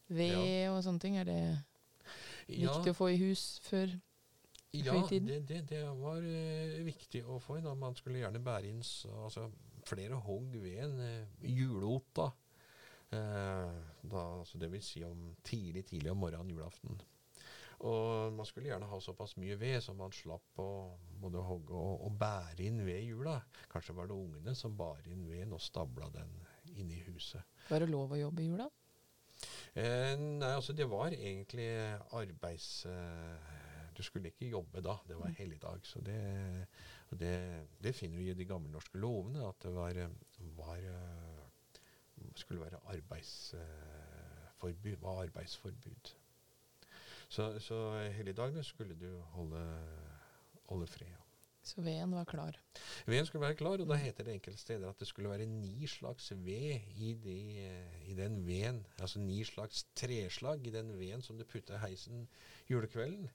[0.09, 1.17] Ved og sånne ting.
[1.21, 1.41] Er det
[2.47, 3.95] viktig å få i hus før
[4.77, 7.69] Ja, det, det, det var uh, viktig å få inn.
[7.81, 9.47] Man skulle gjerne bære inn så, altså,
[9.89, 10.99] flere hogg ved en
[11.41, 12.31] juleotta.
[13.15, 16.99] Eh, da, altså det vil si om tidlig, tidlig om morgenen julaften.
[17.87, 20.69] Og man skulle gjerne ha såpass mye ved så man slapp å
[21.21, 23.37] både hogge og, og bære inn ved jula.
[23.73, 26.33] Kanskje var det ungene som bar inn veden og stabla den
[26.73, 27.45] inn i huset.
[27.69, 28.71] Var det lov å jobbe i jula?
[29.77, 31.69] Eh, nei, altså det var egentlig
[32.17, 32.87] arbeids...
[32.87, 33.55] Eh,
[33.97, 35.81] du skulle ikke jobbe da, det var helligdag.
[35.89, 36.21] Så det,
[37.17, 39.93] det, det finner vi i de gammelnorske lovene, at det var,
[40.59, 41.47] var eh,
[42.35, 46.15] skulle være arbeidsforbud, var arbeidsforbud.
[47.29, 49.83] Så, så helligdagene skulle du holde,
[50.69, 51.26] holde fred.
[51.67, 52.57] Så veden var klar.
[53.11, 55.87] Veden skulle være klar, og da heter det enkelte steder at det skulle være ni
[55.91, 57.37] slags ved i, de,
[58.07, 58.85] i den veden.
[59.01, 62.29] Altså ni slags treslag i den veden som du putta i heisen
[62.71, 63.29] julekvelden.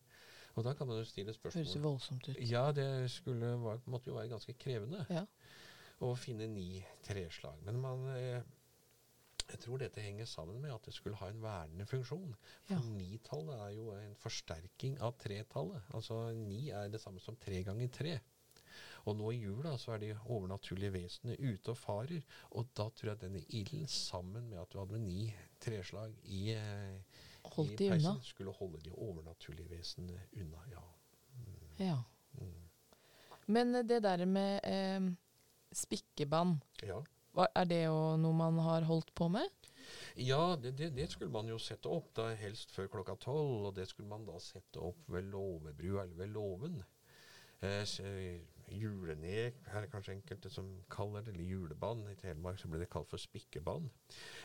[0.55, 2.39] Og da kan man jo stille spørsmål Høres voldsomt ut.
[2.51, 3.51] Ja, det skulle,
[3.85, 5.25] måtte jo være ganske krevende Ja.
[6.01, 7.59] å finne ni treslag.
[7.67, 8.41] Men man, eh,
[9.51, 12.35] jeg tror dette henger sammen med at det skulle ha en vernende funksjon.
[12.67, 12.79] For Ja.
[12.95, 15.81] nitallet er jo en forsterking av tretallet.
[15.93, 18.19] Altså ni er det samme som tre ganger tre.
[19.09, 22.21] Og nå i jula så er de overnaturlige vesenene ute og farer.
[22.51, 26.99] Og da tror jeg denne ilden, sammen med at du hadde ni treslag i, eh,
[27.43, 28.21] Holdt i peisen, unna?
[28.21, 30.61] skulle holde de overnaturlige vesenene unna.
[30.69, 30.83] Ja.
[31.79, 31.97] Ja.
[32.37, 32.69] Mm.
[33.47, 35.11] Men eh, det der med eh,
[35.73, 37.01] spikkeband, ja.
[37.35, 39.47] Er det jo noe man har holdt på med?
[40.15, 43.69] Ja, det, det, det skulle man jo sette opp, da helst før klokka tolv.
[43.69, 46.81] Og det skulle man da sette opp ved låvebrua eller ved låven.
[47.61, 48.41] Eh,
[48.71, 52.07] julenek er det kanskje enkelte som kaller det, eller juleband.
[52.09, 53.89] I Telemark så ble det kalt for spikkeband.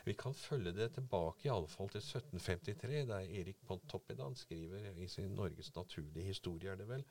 [0.04, 5.08] Vi kan følge det tilbake i alle fall til 1753, der Erik Pontoppidan skriver i
[5.08, 7.04] sin 'Norges naturlige historie', er det vel,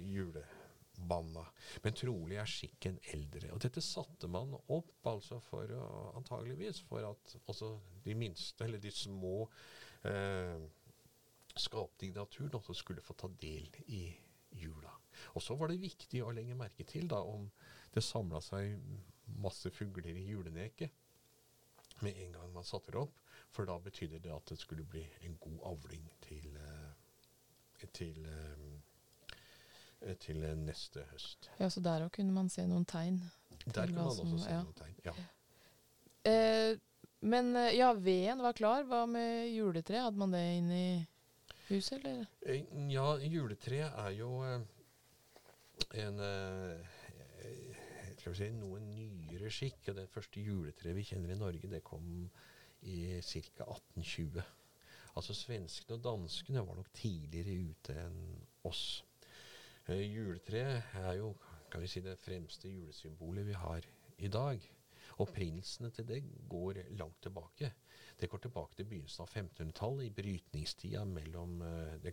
[0.94, 1.44] julebanda.
[1.83, 3.52] Men trolig er skikken eldre.
[3.52, 8.78] Og dette satte man opp altså for å, antageligvis for at også de minste, eller
[8.78, 9.48] de små
[10.04, 10.61] eh,
[12.14, 14.14] naturen også skulle få ta del i
[14.50, 14.92] jula.
[15.35, 17.50] Og så var det viktig å legge merke til da om
[17.94, 18.78] det samla seg
[19.40, 20.90] masse fugler i juleneket
[22.02, 23.20] med en gang man satte det opp,
[23.54, 28.73] for da betydde det at det skulle bli en god avling til, eh, til, eh,
[30.20, 31.48] til eh, neste høst.
[31.60, 33.20] Ja, Så der òg kunne man se noen tegn.
[33.66, 34.62] Der kunne man også som- se ja.
[34.62, 34.94] noen tegn.
[35.04, 35.14] Ja.
[36.24, 36.76] Eh,
[37.24, 38.84] men eh, ja, veden var klar.
[38.84, 40.02] Hva med juletre?
[40.04, 41.06] Hadde man det inne i
[41.70, 42.26] huset, eller?
[42.46, 44.60] Eh, Ja, juletreet er jo eh,
[46.04, 46.80] en eh,
[47.44, 47.78] eh,
[48.18, 49.92] skal vi si, noe nyere skikk.
[49.96, 52.30] Det første juletreet vi kjenner i Norge, det kom
[52.82, 53.64] i ca.
[53.64, 54.42] 1820.
[55.16, 58.16] Altså Svenskene og danskene var nok tidligere ute enn
[58.66, 59.02] oss.
[59.85, 61.35] Eh, juletreet er jo
[61.68, 63.85] kan vi si, det fremste julesymbolet vi har
[64.23, 64.62] i dag.
[65.20, 67.73] Opprinnelsene til det går langt tilbake.
[68.20, 72.12] Det går tilbake til begynnelsen av 1500-tallet, i brytningstida mellom eh,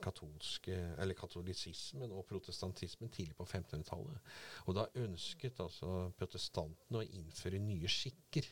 [1.22, 4.34] katolisismen og protestantismen tidlig på 1500-tallet.
[4.66, 8.50] Og da ønsket altså protestantene å innføre nye skikker,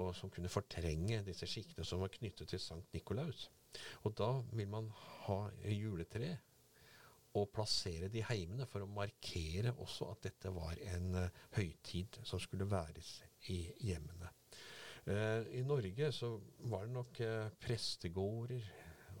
[0.00, 3.46] og som kunne fortrenge disse skikkene som var knyttet til Sankt Nikolaus.
[4.02, 4.90] Og da vil man
[5.28, 6.32] ha juletre
[7.34, 12.42] og plassere de heimene for å markere også at dette var en eh, høytid som
[12.42, 13.16] skulle væres
[13.52, 14.30] i hjemmene.
[15.06, 16.34] Eh, I Norge så
[16.70, 18.68] var det nok eh, prestegårder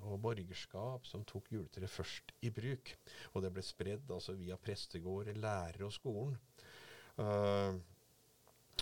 [0.04, 2.92] og borgerskap som tok juletreet først i bruk.
[3.32, 6.38] Og det ble spredd altså via prestegårder, lærere og skolen.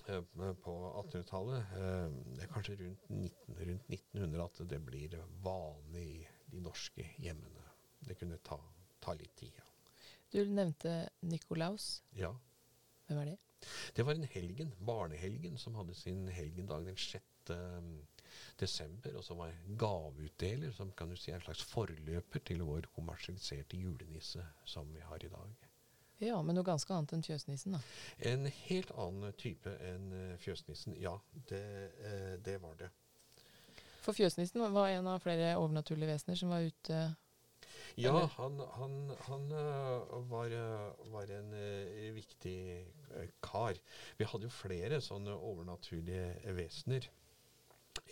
[0.02, 1.74] På 1800-tallet.
[1.78, 6.22] Eh, det er kanskje rundt, 19, rundt 1900 at det blir vanlig i
[6.54, 7.66] de norske hjemmene.
[8.02, 8.58] Det kunne ta,
[9.02, 9.52] ta litt tid.
[9.58, 9.68] Ja.
[10.32, 12.02] Du nevnte Nikolaus.
[12.16, 12.32] ja.
[13.06, 13.38] Hvem er det?
[13.96, 17.50] Det var en helgen, barnehelgen, som hadde sin helgendag den 6.
[17.50, 18.06] um,
[18.60, 22.88] desember, og som var gaveutdeler, som kan du si er en slags forløper til vår
[22.94, 25.68] kommersialiserte julenisse som vi har i dag.
[26.22, 27.80] Ja, men noe ganske annet enn fjøsnissen, da.
[28.30, 30.94] En helt annen type enn eh, fjøsnissen.
[31.02, 31.16] Ja,
[31.50, 31.64] det,
[32.06, 32.92] eh, det var det.
[34.02, 37.02] For fjøsnissen var en av flere overnaturlige vesener som var ute
[37.96, 38.94] Ja, Eller- han, han,
[39.28, 42.86] han øh, var, øh, var en øh, viktig
[43.42, 43.74] kar.
[44.18, 47.08] Vi hadde jo flere sånne overnaturlige vesener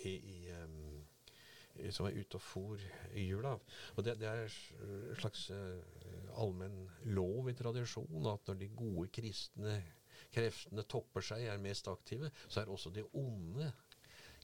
[0.05, 2.83] i, i, som var ute og for
[3.15, 3.55] i jula.
[3.97, 5.81] Og det, det er en slags øh,
[6.37, 9.79] allmenn lov i tradisjonen at når de gode kristne
[10.35, 13.73] kreftene topper seg, er mest aktive, så er også de onde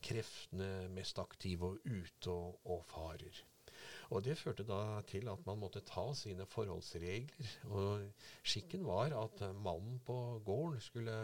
[0.02, 3.42] kreftene mest aktive og ute og, og farer.
[4.14, 7.52] Og det førte da til at man måtte ta sine forholdsregler.
[7.74, 10.16] Og skikken var at eh, mannen på
[10.46, 11.16] gården skulle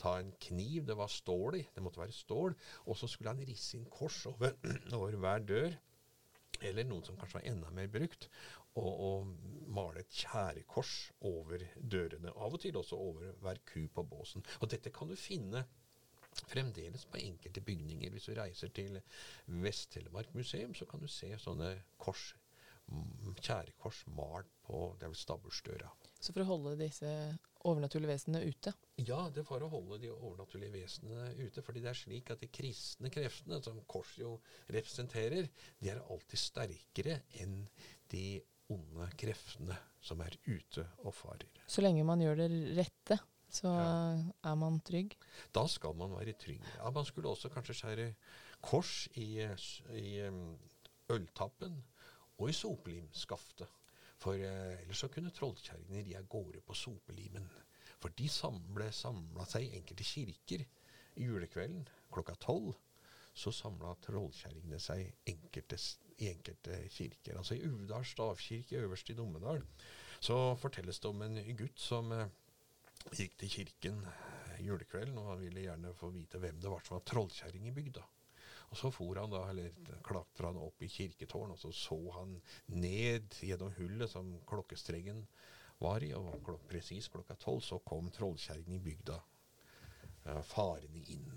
[0.00, 2.54] ta en kniv, det var stål i, det måtte være stål,
[2.88, 4.56] og så skulle han risse inn kors over,
[4.96, 5.76] over hver dør.
[6.60, 8.26] Eller noen som kanskje var enda mer brukt,
[8.76, 12.32] og, og male et tjærekors over dørene.
[12.36, 14.44] Av og til også over hver ku på båsen.
[14.60, 15.64] Og dette kan du finne
[16.50, 18.10] fremdeles på enkelte bygninger.
[18.14, 19.00] Hvis du reiser til
[19.46, 22.32] Vest-Telemark museum, så kan du se sånne kors,
[23.40, 25.90] tjærekors malt på det er vel stabbursdøra.
[26.20, 27.08] Så for å holde disse
[27.68, 28.72] overnaturlige vesenene ute?
[29.00, 31.62] Ja, det er for å holde de overnaturlige vesenene ute.
[31.62, 34.36] fordi det er slik at de kristne kreftene, som kors jo
[34.68, 35.48] representerer,
[35.80, 37.62] de er alltid sterkere enn
[38.12, 38.40] de
[38.70, 41.48] onde kreftene som er ute og farer.
[41.66, 43.18] Så lenge man gjør det rette,
[43.54, 45.16] så er man trygg?
[45.54, 46.64] Da skal man være trygg.
[46.76, 48.08] Ja, man skulle også kanskje skjære
[48.64, 49.40] kors i,
[49.96, 50.10] i
[51.10, 51.78] øltappen
[52.38, 53.68] og i sopelimskaftet.
[54.20, 57.46] For eh, ellers så kunne trollkjerringene ri av gårde på sopelimen.
[58.00, 60.64] For de sam ble samla seg i enkelte kirker
[61.20, 62.74] i julekvelden klokka tolv.
[63.36, 65.78] Så samla trollkjerringene seg enkelte,
[66.20, 67.38] i enkelte kirker.
[67.40, 69.64] Altså i Uvdal stavkirke øverst i Dommedal
[70.20, 72.28] så fortelles det om en gutt som eh,
[73.08, 76.98] gikk til kirken eh, julekvelden, og han ville gjerne få vite hvem det var som
[76.98, 78.04] var trollkjerring i bygda.
[78.70, 79.72] Og så for han da, eller
[80.06, 82.36] klatra han opp i kirketårnet, og så så han
[82.70, 85.24] ned gjennom hullet som klokkestrengen
[85.80, 91.28] var i, og klok presis klokka tolv så kom trollkjerringen i bygda eh, farende inn.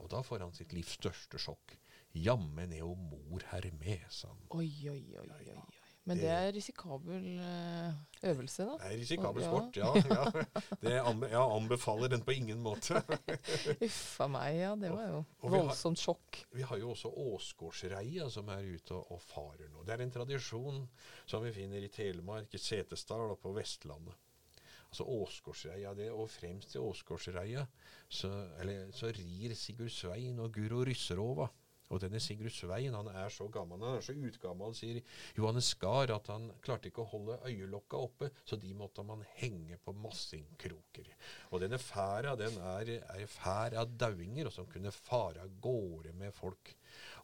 [0.00, 1.74] Og da får han sitt livs største sjokk.
[2.16, 4.46] Jammen er jo mor her med, sa han.
[4.56, 5.28] Oi, oi, oi.
[5.40, 5.79] Oi, oi.
[6.10, 7.98] Men det er risikabel eh,
[8.32, 8.76] øvelse, da.
[8.80, 9.90] Det er risikabel sport, ja.
[10.10, 10.70] ja.
[10.82, 12.98] Det anbe jeg anbefaler den på ingen måte.
[13.86, 14.72] Uff a meg, ja.
[14.80, 15.20] Det var jo
[15.54, 16.40] voldsomt sjokk.
[16.56, 19.84] Vi har jo også Åsgårdsreia som er ute og, og farer nå.
[19.86, 20.82] Det er en tradisjon
[21.30, 24.18] som vi finner i Telemark, i Setesdal og på Vestlandet.
[24.90, 27.62] Altså Åsgårdsreia, det, og fremst i Åsgårdsreia
[28.10, 31.46] så, eller, så rir Sigurd Svein og Guro Rysserova.
[31.90, 35.00] Og denne Sigurd Svein han er så gammel, han er så utgammel, sier
[35.36, 39.78] Johannes Skar, at han klarte ikke å holde øyelokka oppe, så de måtte man henge
[39.82, 41.10] på massingkroker.
[41.50, 46.14] Og denne færa den er, er fær av dauinger, og som kunne fare av gårde
[46.20, 46.74] med folk.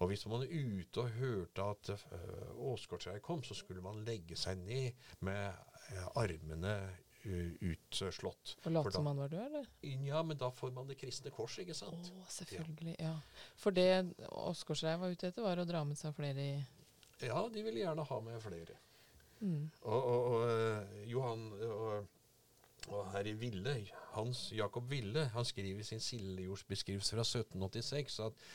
[0.03, 4.39] Og hvis man er ute og hørte at uh, Åsgårdsreia kom, så skulle man legge
[4.39, 8.57] seg ned med eh, armene uh, utslått.
[8.65, 9.69] Og late som han var død, eller?
[10.07, 12.11] Ja, men da får man det kristne kors, ikke Å, sant?
[12.33, 12.97] selvfølgelig.
[13.03, 13.15] Ja.
[13.61, 13.89] For det
[14.31, 16.57] Åsgårdsreia var ute etter, var å dra med seg flere i
[17.27, 18.77] Ja, de ville gjerne ha med flere.
[19.41, 19.65] mm.
[19.83, 22.07] Og, og, og eh, Johan og,
[22.89, 23.77] og herr Ville,
[24.15, 28.47] Hans Jakob Ville, han skriver i sin Sildejordsbeskrivelse fra 1786 at,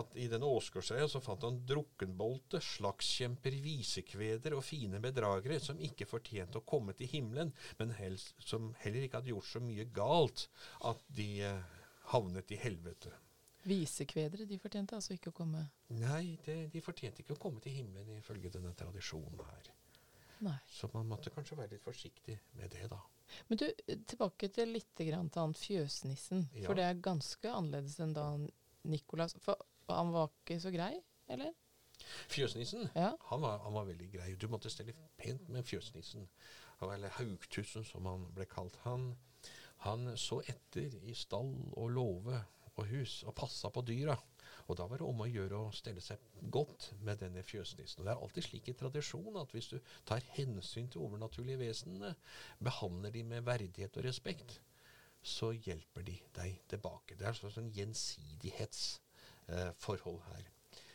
[0.00, 6.08] at i denne Åsgårdsøya så fant han drukkenbolte, slagskjemper, visekveder og fine bedragere som ikke
[6.08, 10.46] fortjente å komme til himmelen, men helst, som heller ikke hadde gjort så mye galt
[10.90, 11.76] at de eh,
[12.14, 13.12] havnet i helvete.
[13.68, 14.46] Visekvedere.
[14.48, 18.16] De fortjente altså ikke å komme Nei, det, de fortjente ikke å komme til himmelen
[18.16, 19.72] ifølge denne tradisjonen her.
[20.46, 20.56] Nei.
[20.72, 23.00] Så man måtte kanskje være litt forsiktig med det, da.
[23.48, 23.66] Men du,
[24.08, 26.46] tilbake til litt grann til han fjøsnissen.
[26.56, 26.64] Ja.
[26.66, 28.26] For det er ganske annerledes enn da
[28.84, 29.56] Nikolas For
[29.88, 30.94] han var ikke så grei,
[31.28, 31.52] eller?
[32.32, 33.10] Fjøsnissen, Ja.
[33.28, 34.34] han var, han var veldig grei.
[34.40, 36.28] Du måtte stelle pent med fjøsnissen.
[36.82, 38.76] Eller Haugtussen, som han ble kalt.
[38.86, 39.10] Han,
[39.84, 42.38] han så etter i stall og låve
[42.76, 44.16] og hus, og passa på dyra.
[44.70, 46.22] Og da var det om å gjøre å stelle seg
[46.54, 48.00] godt med denne fjøsnissen.
[48.00, 52.14] Og det er alltid slik i tradisjon at hvis du tar hensyn til overnaturlige vesenene,
[52.64, 54.60] behandler de med verdighet og respekt,
[55.22, 57.14] så hjelper de deg tilbake.
[57.18, 60.44] Det er en sånn gjensidighetsforhold her.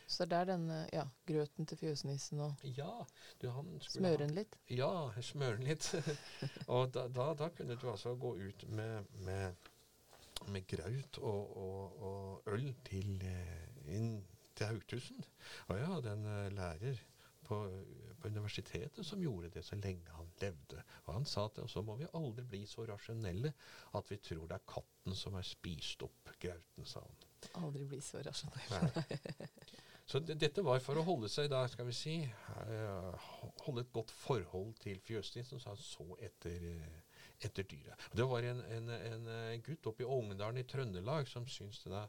[0.07, 3.05] Så det er den ja, grøten til fjøsnissen og Ja,
[3.41, 4.53] du, han smøre den litt.
[4.69, 5.95] Ja, smøre den litt.
[6.73, 9.53] og da, da, da kunne du altså gå ut med, med,
[10.53, 15.25] med graut og, og, og øl til, eh, inn til Haugtusen.
[15.67, 16.97] Og jeg hadde en eh, lærer
[17.45, 17.55] på,
[18.25, 20.81] på universitetet som gjorde det så lenge han levde.
[21.05, 23.53] Og han sa at så må vi aldri bli så rasjonelle
[23.97, 27.25] at vi tror det er katten som har spist opp grauten, sa han.
[27.61, 28.95] Aldri bli så rasjonell.
[30.05, 33.29] Så det, dette var for å holde seg da, skal vi si, eh,
[33.65, 38.05] holde et godt forhold til fjøsnissen, så han så etter, eh, etter dyret.
[38.11, 41.81] Og det var en, en, en eh, gutt oppe i Ogndalen i Trøndelag som syntes
[41.87, 42.05] det da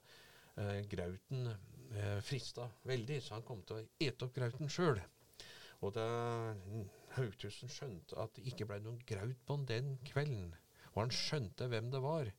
[0.88, 1.50] grauten
[1.92, 5.00] eh, frista veldig, så han kom til å ete opp grauten sjøl.
[5.84, 6.06] Og da
[7.16, 10.54] Haugtussen skjønte at det ikke ble noen graut på han den kvelden,
[10.94, 12.30] og han skjønte hvem det var,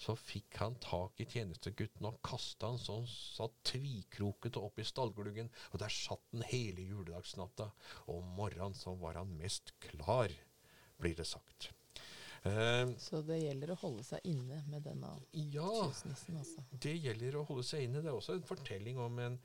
[0.00, 5.50] så fikk han tak i tjenestegutten og kasta han sånn satt tvikrokete opp i stallgluggen,
[5.72, 7.70] og der satt han hele juledagsnatta.
[8.08, 10.34] Og om morgenen så var han mest klar,
[10.98, 11.70] blir det sagt.
[12.44, 15.14] Eh, så det gjelder å holde seg inne med denne
[15.54, 16.64] ja, altså?
[16.76, 18.02] Det gjelder å holde seg inne.
[18.04, 19.38] Det er også en fortelling om en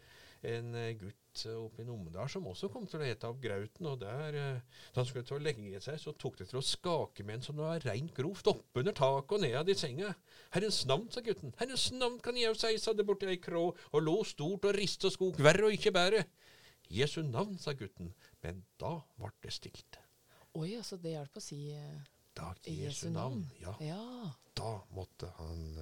[0.48, 3.86] en eh, gutt eh, oppe i Numedal som også kom til å ete av grauten.
[3.92, 6.66] og der, eh, Da han skulle til å legge seg, så tok det til å
[6.66, 10.14] skake med en sånn det var reint grovt oppunder taket og nedad i senga.
[10.56, 14.04] Herrens navn, sa gutten, herrens navn kan jeg si, sa det borti ei krå, og
[14.04, 16.24] lå stort og rista og skog, verre og ikke bære.
[16.90, 20.00] Jesu navn, sa gutten, men da ble det stilt.
[20.58, 21.60] Oi, altså det hjalp å si
[22.34, 23.44] da, Jesu, Jesu navn.
[23.62, 23.76] Ja.
[23.84, 24.32] ja.
[24.58, 25.76] Da måtte han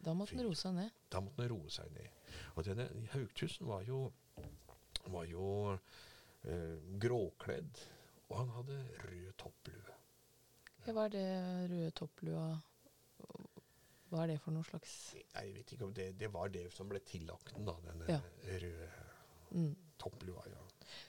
[0.00, 0.92] Da måtte han roe seg ned.
[1.12, 2.18] Da måtte han roe seg ned.
[2.56, 4.02] Og denne Haugtussen var jo,
[5.12, 7.82] var jo eh, gråkledd,
[8.30, 9.96] og han hadde rød topplue.
[10.86, 11.24] Ja, hva er det
[11.70, 12.44] røde topplua
[14.10, 16.88] Hva er det for noe slags Jeg vet ikke om det, det var det som
[16.88, 18.20] ble tillagt den, da, denne ja.
[18.62, 18.88] røde
[19.50, 19.74] mm.
[20.00, 20.46] topplua.
[20.48, 20.62] ja.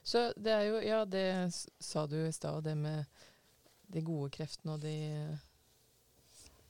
[0.04, 3.06] Så det er jo Ja, det sa du i stad, det med
[3.91, 4.97] de gode kreftene og de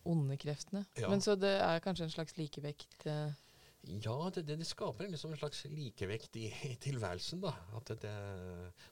[0.03, 0.85] onde kreftene.
[0.97, 1.09] Ja.
[1.09, 3.05] Men så det er kanskje en slags likevekt?
[3.05, 3.33] Eh,
[3.81, 7.41] ja, det, det, det skaper liksom en slags likevekt i, i tilværelsen.
[7.41, 7.53] da.
[7.77, 8.13] At det,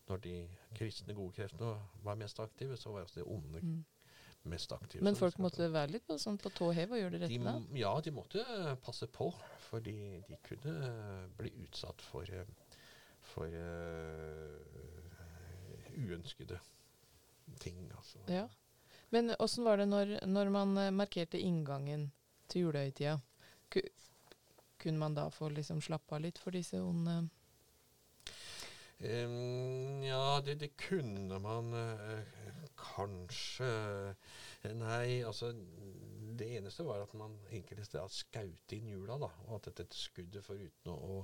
[0.07, 0.35] Når de
[0.75, 3.85] kristne gode kreftene var mest aktive, så var også de onde mm.
[4.49, 5.03] mest aktive.
[5.03, 7.53] Men folk måtte være litt på, sånn på tå hev og gjøre det rette?
[7.69, 9.29] De, ja, de måtte uh, passe på.
[9.69, 12.45] Fordi de kunne uh, bli utsatt for, uh,
[13.29, 13.59] for
[15.99, 16.57] uønskede
[17.61, 17.85] ting.
[17.93, 18.25] Altså.
[18.27, 18.47] Ja.
[19.09, 22.09] Men åssen var det når, når man markerte inngangen
[22.49, 23.17] til julehøytida?
[24.79, 27.15] kunne man da få liksom slappe av litt for disse onde
[29.03, 32.21] um, Ja, det, det, kunne man uh,
[32.79, 33.69] kanskje.
[34.75, 35.51] Nei, altså
[36.39, 39.31] Det eneste var at man enkelte steder skaut inn jula, da.
[39.47, 41.23] Og at dette skuddet foruten å,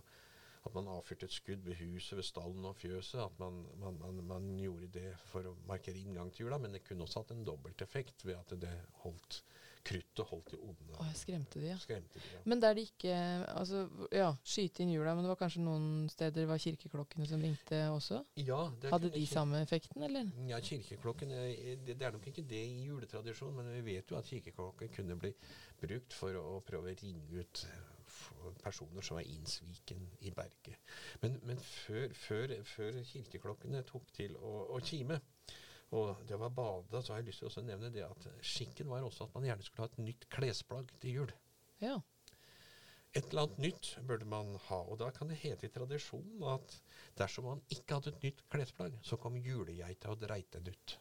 [0.65, 3.19] at man avfyrte et skudd ved huset, ved stallen og fjøset.
[3.21, 6.59] At man, man, man, man, gjorde det for å markere inngang til jula.
[6.61, 8.73] Men det kunne også hatt en dobbelteffekt ved at det
[9.03, 9.43] holdt
[9.85, 10.59] kruttet holdt i.
[10.95, 11.77] Å, jeg skremte de, ja.
[11.81, 12.41] Skremte de, ja.
[12.49, 13.15] Men der de ikke
[13.51, 17.43] Altså, ja, skyte inn jula, men det var kanskje noen steder det var kirkeklokkene som
[17.43, 18.21] ringte også?
[18.41, 18.63] Ja.
[18.89, 20.31] Hadde de samme effekten, eller?
[20.49, 24.29] Ja, kirkeklokken det, det, er nok ikke det i juletradisjonen, men vi vet jo at
[24.29, 25.35] kirkeklokker kunne bli
[25.81, 27.65] brukt for å prøve å ringe ut
[28.63, 30.79] personer som var innsviken i berget.
[31.21, 35.19] Men, men før, før, før, kirkeklokkene tok til å, å kime,
[35.95, 39.05] og det var bada, så har jeg lyst til å nevne det at skikken var
[39.05, 41.33] også at man gjerne skulle ha et nytt klesplagg til jul.
[41.83, 41.99] Ja.
[43.15, 44.81] Et eller annet nytt burde man ha.
[44.91, 46.75] Og da kan det hete i tradisjonen at
[47.19, 50.97] dersom man ikke hadde et nytt klesplagg, så kom julegeita og dreit den ut.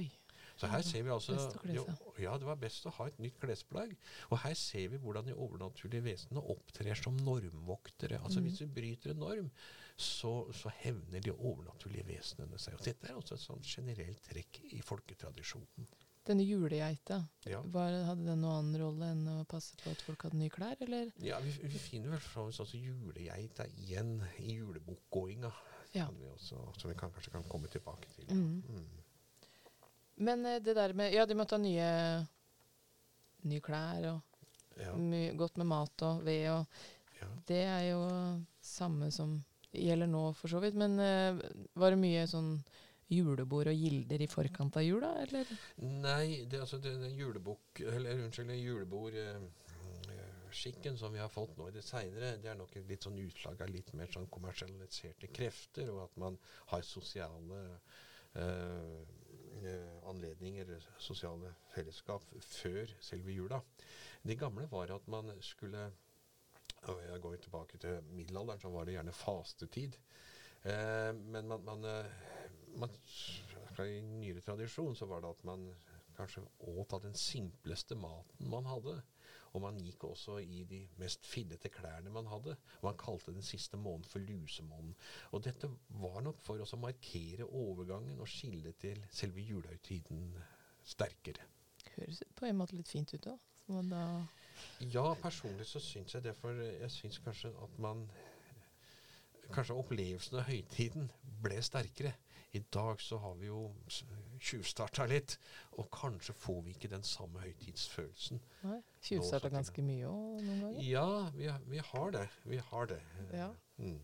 [0.00, 0.08] Oi.
[0.56, 1.34] Så her ser vi altså
[1.74, 1.84] jo,
[2.22, 3.94] Ja, det var best å ha et nytt klesplagg.
[4.30, 8.20] Og her ser vi hvordan de overnaturlige vesenene opptrer som normvoktere.
[8.22, 8.46] Altså mm.
[8.48, 9.50] hvis vi bryter en norm,
[9.96, 12.78] så, så, hevner de overnaturlige vesenene seg.
[12.78, 15.90] Og dette er også et sånn generelt trekk i folketradisjonen.
[16.24, 17.58] Denne julegeita, ja.
[17.60, 21.10] hadde den noen annen rolle enn å passe på at folk hadde nye klær, eller?
[21.20, 25.52] Ja, vi, vi finner vel fra oss også julegeita igjen i julebokgåinga.
[25.94, 26.08] Ja.
[26.42, 28.26] som vi kan, kanskje kan komme tilbake til.
[28.32, 28.64] Mm.
[28.66, 29.03] Mm.
[30.16, 31.88] Men eh, det der med Ja, de måtte ha nye,
[33.50, 34.20] nye klær og
[34.80, 34.92] ja.
[35.38, 36.66] godt med mat og ved og
[37.20, 37.28] ja.
[37.46, 38.00] Det er jo
[38.60, 39.36] samme som
[39.74, 40.76] gjelder nå, for så vidt.
[40.78, 41.38] Men uh,
[41.78, 42.56] var det mye sånn
[43.12, 45.50] julebord og gilder i forkant av jula, eller?
[45.84, 49.46] Nei, det, altså, det, det julebok, eller unnskyld, julebord uh,
[50.54, 53.18] skikken som vi har fått nå i det seinere, det er nok et litt sånn
[53.18, 56.38] utslag av litt mer sånn kommersialiserte krefter, og at man
[56.70, 57.64] har sosiale
[58.38, 59.00] uh,
[60.10, 63.60] anledninger, sosiale fellesskap, før selve jula.
[64.22, 65.90] Det gamle var at man skulle
[66.84, 69.96] og jeg går tilbake til middelalderen, så var det gjerne fastetid.
[70.64, 72.06] Eh, men man, man, eh,
[72.80, 72.90] man,
[73.78, 75.66] I nyere tradisjon så var det at man
[76.16, 78.98] kanskje åt av den simpleste maten man hadde.
[79.54, 82.56] Og man gikk også i de mest fillete klærne man hadde.
[82.80, 84.96] Og man kalte den siste måneden for lusemåneden.
[85.30, 85.70] Og dette
[86.02, 90.32] var nok for å markere overgangen og skille til selve julehøytiden
[90.84, 91.46] sterkere.
[91.94, 93.38] Høres på en måte litt fint ut òg.
[94.92, 96.34] Ja, personlig så syns jeg det.
[96.36, 98.04] For jeg syns kanskje at man
[99.54, 101.10] Kanskje opplevelsen av høytiden
[101.44, 102.14] ble sterkere.
[102.54, 103.64] I dag så har vi jo
[104.38, 105.36] tjuvstarta litt,
[105.78, 108.42] og kanskje får vi ikke den samme høytidsfølelsen.
[108.62, 110.82] Nei, Tjuvstarta ganske mye òg noen ganger?
[110.86, 112.26] Ja, vi, vi, har det.
[112.46, 113.00] Vi har det.
[113.34, 113.48] Ja.
[113.82, 113.98] Mm.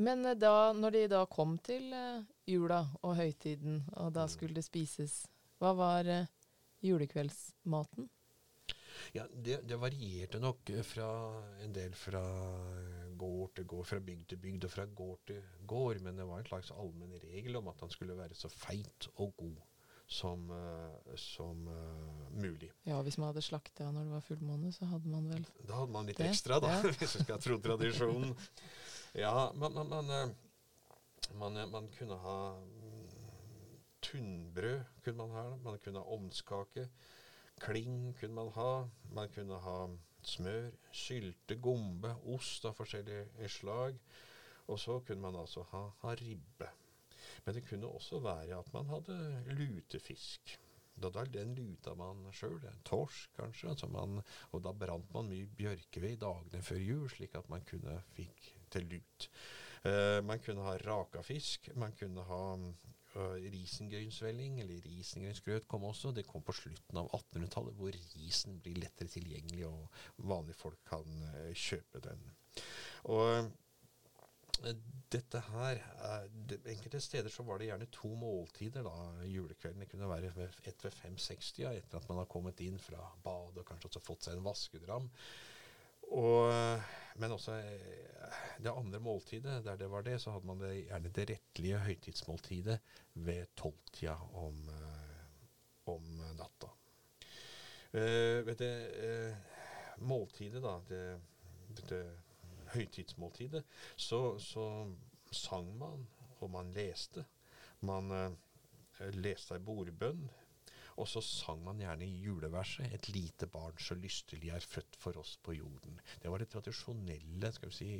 [0.00, 4.32] Men eh, da, når de da kom til uh, jula og høytiden, og da mm.
[4.32, 5.20] skulle det spises,
[5.60, 6.24] hva var uh,
[6.80, 8.08] julekveldsmaten?
[9.12, 11.10] Ja, det, det varierte nok eh, fra
[11.64, 12.22] en del fra
[13.20, 16.40] gård til gård, fra bygd til bygd og fra gård til gård, men det var
[16.40, 19.58] en slags allmenn regel om at han skulle være så feit og god
[20.10, 22.72] som, eh, som uh, mulig.
[22.82, 25.94] Ja, hvis man hadde slakta når det var fullmåne, så hadde man vel Da hadde
[25.94, 26.90] man litt Det, ekstra, da, ja.
[26.98, 28.34] hvis du skal tro tradisjonen.
[29.14, 33.06] Ja, man, man, man, eh, man, eh, man kunne ha mm,
[34.02, 35.46] tunnbrød, kunne man ha.
[35.62, 36.88] Man kunne ha ovnskake.
[37.62, 38.70] Kling kunne man ha.
[39.14, 39.78] Man kunne ha
[40.26, 43.98] smør, sylte, gombe, ost av forskjellige slag.
[44.70, 46.68] Og så kunne man altså ha, ha ribbe.
[47.44, 49.16] Men det kunne også være at man hadde
[49.56, 50.58] lutefisk.
[51.00, 53.70] Da, da den luta man sjøl, torsk kanskje.
[53.72, 54.20] Altså man,
[54.52, 58.88] og da brant man mye bjørkeved dagene før jul, slik at man kunne fikk til
[58.92, 59.28] lut.
[59.80, 62.42] Uh, man kunne ha raka fisk, Man kunne ha
[63.14, 66.12] risengrynsvelling, eller risengrynsgrøt kom også.
[66.14, 71.24] Det kom på slutten av 1800-tallet, hvor risen blir lettere tilgjengelig, og vanlige folk kan
[71.32, 72.22] eh, kjøpe den.
[73.10, 74.74] Og eh,
[75.10, 76.26] dette her eh,
[76.74, 78.96] Enkelte steder så var det gjerne to måltider da,
[79.26, 79.82] julekvelden.
[79.82, 83.70] Det kunne være ett ved fem-seks-tida, etter at man har kommet inn fra badet og
[83.72, 85.10] kanskje også fått seg en vaskedram.
[86.10, 86.50] Og,
[87.20, 88.10] men også eh,
[88.62, 92.78] det andre måltidet, der det var det, så hadde man det, gjerne det rettelige høytidsmåltidet
[93.14, 95.24] ved tolvtida om, eh,
[95.86, 96.06] om
[96.38, 96.74] natta.
[97.90, 99.36] Uh, ved det uh,
[100.06, 101.20] måltidet, da, det,
[101.88, 102.04] det
[102.70, 103.64] høytidsmåltidet,
[103.96, 104.66] så, så
[105.32, 106.06] sang man,
[106.38, 107.24] og man leste.
[107.80, 110.22] Man uh, leste ei bordbønn,
[111.00, 115.36] og så sang man gjerne juleverset 'Et lite barn så lystelig er født for oss
[115.42, 116.00] på jorden'.
[116.22, 117.90] Det var det tradisjonelle skal vi si,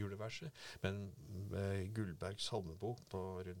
[0.00, 0.50] juleverset.
[0.82, 1.12] Men
[1.50, 2.98] med Gullbergs salmebok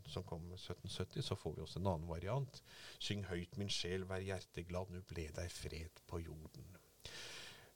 [0.06, 2.62] som kom 1770, så får vi også en annen variant.
[2.98, 6.76] 'Syng høyt min sjel, vær hjerteglad, nu ble deg fred på jorden'.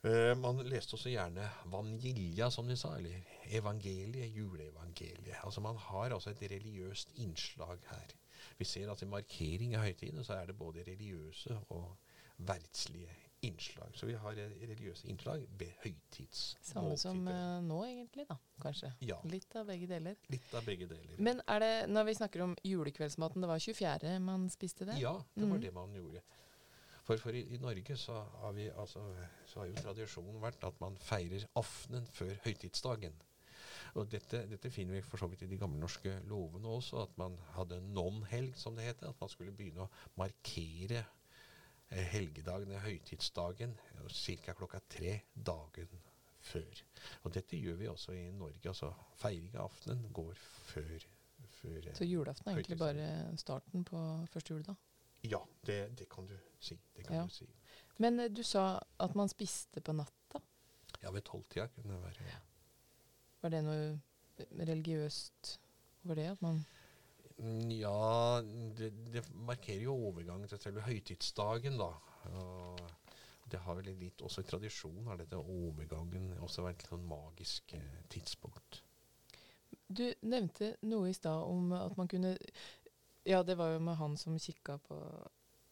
[0.04, 3.22] Uh, man leste også gjerne Vanjilja, som de sa, eller
[3.56, 5.38] evangeliet, juleevangeliet.
[5.44, 8.12] Altså Man har altså et religiøst innslag her.
[8.58, 11.96] Vi ser at i markering av høytidene så er det både religiøse og
[12.46, 13.12] verdslige
[13.44, 13.90] innslag.
[13.94, 16.70] Så vi har religiøse innslag ved høytidsmåltider.
[16.70, 18.38] samme som uh, nå, egentlig, da.
[18.62, 18.92] Kanskje.
[19.04, 19.18] Ja.
[19.28, 20.16] Litt av begge deler.
[20.32, 21.18] Litt av begge deler.
[21.18, 24.16] Men er det, når vi snakker om julekveldsmaten, det var 24.
[24.24, 24.96] man spiste det?
[25.02, 25.66] Ja, det var mm.
[25.66, 26.24] det man gjorde.
[27.04, 29.04] For, for i, i Norge så har, vi, altså,
[29.50, 33.18] så har jo tradisjonen vært at man feirer aftenen før høytidsdagen.
[33.94, 37.12] Og dette, dette finner vi for så vidt i de gamle norske lovene også, at
[37.20, 39.08] man hadde non-helg, som det heter.
[39.12, 41.04] At man skulle begynne å markere
[41.90, 43.76] eh, helgedagen, eh, høytidsdagen,
[44.10, 44.54] ca.
[44.58, 45.92] klokka tre dagen
[46.44, 46.82] før.
[47.24, 48.66] Og dette gjør vi også i Norge.
[48.68, 48.90] altså
[49.22, 50.34] Feiring av aftenen går
[50.72, 51.06] før,
[51.60, 53.06] før eh, Så julaften er egentlig bare
[53.40, 54.00] starten på
[54.32, 54.74] første juledag.
[55.24, 56.76] Ja, det, det kan du si.
[56.96, 57.22] Det kan Ja.
[57.24, 57.46] du si.
[58.02, 60.42] Men eh, du sa at man spiste på natta.
[61.02, 62.34] Ja, ved tolvtida kunne det være.
[63.44, 63.92] Var det noe
[64.64, 65.58] religiøst
[66.06, 66.30] over det?
[66.32, 66.62] At man
[67.68, 68.40] Ja,
[68.78, 71.90] det, det markerer jo overgangen til selve høytidsdagen, da.
[72.32, 72.80] Og
[73.50, 77.74] det har vel litt også i tradisjon har dette overgangen også vært et sånn magisk
[77.76, 78.80] eh, tidspunkt.
[79.84, 82.36] Du nevnte noe i stad om at man kunne
[83.24, 84.96] Ja, det var jo med han som kikka på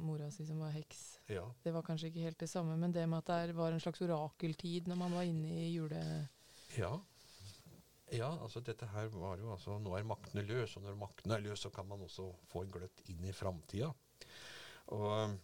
[0.03, 1.21] mora si som var heks.
[1.31, 1.45] Ja.
[1.63, 4.01] Det var kanskje ikke helt det samme, men det med at det var en slags
[4.03, 6.03] orakeltid når man var inne i jule...
[6.77, 6.97] ja.
[8.13, 11.47] Ja, altså dette her var jo altså Nå er maktene løs, og når maktene er
[11.47, 13.89] løs, så kan man også få en gløtt inn i framtida.
[14.93, 15.37] Og,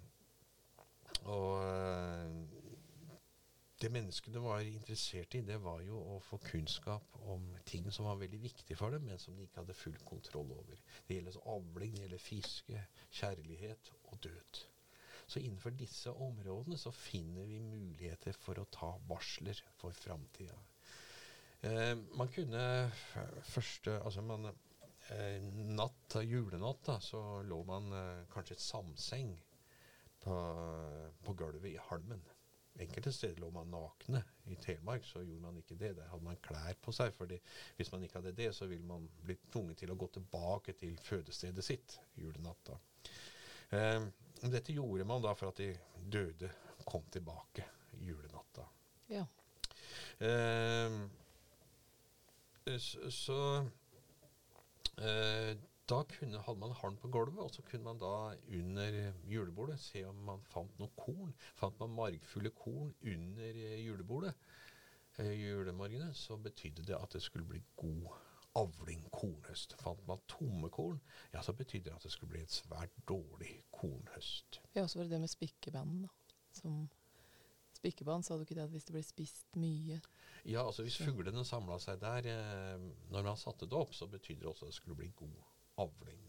[1.33, 2.35] og eh,
[3.81, 8.21] det menneskene var interessert i, det var jo å få kunnskap om ting som var
[8.21, 10.81] veldig viktig for dem, men som de ikke hadde full kontroll over.
[11.07, 12.87] Det gjelder så avling, det gjelder fiske,
[13.21, 14.65] kjærlighet og død.
[15.29, 20.59] Så innenfor disse områdene så finner vi muligheter for å ta varsler for framtida.
[21.61, 22.63] Eh, man kunne
[23.43, 25.43] første Altså man eh,
[25.75, 29.33] natt, julenatt, da, så lå man eh, kanskje et samseng
[30.23, 30.37] på,
[31.25, 32.23] på gulvet i halmen.
[32.79, 34.23] Enkelte steder lå man nakne.
[34.47, 35.97] I Telemark så gjorde man ikke det.
[35.97, 37.11] Der hadde man klær på seg.
[37.15, 37.41] fordi
[37.77, 40.95] hvis man ikke hadde det, så ville man bli tvunget til å gå tilbake til
[41.03, 42.71] fødestedet sitt julenatt.
[43.75, 44.07] Eh,
[44.47, 46.53] dette gjorde man da for at de døde
[46.87, 47.67] kom tilbake
[47.99, 48.69] julenatta.
[49.11, 49.25] Ja.
[50.23, 51.03] Eh,
[52.77, 53.41] så så
[55.01, 55.57] eh,
[55.89, 58.13] da kunne, hadde man halm på gulvet, og så kunne man da
[58.59, 61.33] under julebordet se om man fant noe korn.
[61.57, 64.35] Fant man margfulle korn under eh, julebordet
[65.19, 68.11] eh, julemorgenen, så betydde det at det skulle bli god
[68.59, 69.77] avling, kornhøst.
[69.81, 71.01] Fant man tomme korn,
[71.33, 74.61] ja, så betydde det at det skulle bli et svært dårlig kornhøst.
[74.75, 76.37] Ja, så var det det med spikkebanden, da.
[76.53, 76.89] Som
[77.79, 80.01] spikkebånd, sa du ikke det at hvis det ble spist mye
[80.45, 84.45] Ja, altså hvis fuglene samla seg der eh, når man satte det opp, så betydde
[84.45, 85.39] det også at det skulle bli god
[85.83, 86.29] avling.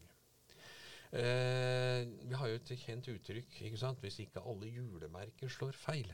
[1.09, 6.11] Eh, vi har jo et kjent uttrykk, ikke sant, hvis ikke alle julemerker slår feil.